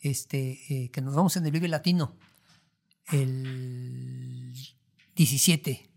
[0.00, 2.16] Este, que nos vamos en el Vive Latino.
[3.12, 4.54] El
[5.20, 5.90] 17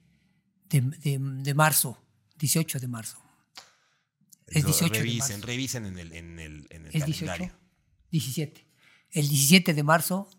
[0.70, 1.98] de, de, de, marzo,
[2.40, 3.24] 18 de marzo.
[4.48, 5.48] Es 18 revisen, de marzo.
[5.48, 7.54] revisen en el, en el, en el ¿Es calendario.
[8.12, 8.12] 18?
[8.12, 8.68] 17.
[9.12, 10.30] El 17 de marzo,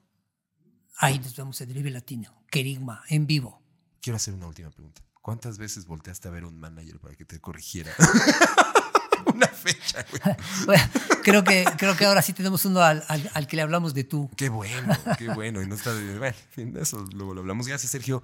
[0.98, 3.62] ahí nos vemos en el Vive Latino, Querigma, en vivo.
[4.02, 5.00] Quiero hacer una última pregunta.
[5.22, 7.90] ¿Cuántas veces volteaste a ver a un manager para que te corrigiera?
[9.34, 10.36] una fecha, güey.
[10.66, 10.84] bueno,
[11.22, 14.04] creo, que, creo que ahora sí tenemos uno al, al, al, que le hablamos de
[14.04, 14.30] tú.
[14.36, 15.62] Qué bueno, qué bueno.
[15.62, 16.36] Y no está de, bueno,
[16.82, 17.66] eso luego lo hablamos.
[17.66, 18.22] Gracias, Sergio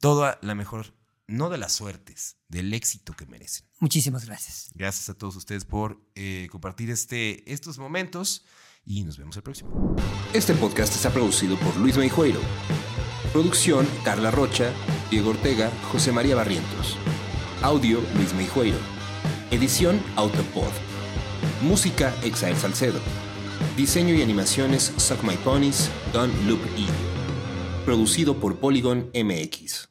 [0.00, 0.94] toda la mejor,
[1.28, 3.66] no de las suertes, del éxito que merecen.
[3.78, 4.70] Muchísimas gracias.
[4.74, 8.44] Gracias a todos ustedes por eh, compartir este, estos momentos
[8.84, 9.94] y nos vemos el próximo.
[10.32, 12.40] Este podcast está producido por Luis Meijueiro.
[13.32, 14.72] Producción Carla Rocha,
[15.10, 16.96] Diego Ortega, José María Barrientos.
[17.62, 18.78] Audio Luis Meijueiro.
[19.50, 20.72] Edición Autopod.
[21.62, 22.98] Música Exael Salcedo.
[23.76, 27.20] Diseño y animaciones Suck My Ponies, Don Loop E
[27.90, 29.89] producido por Polygon MX.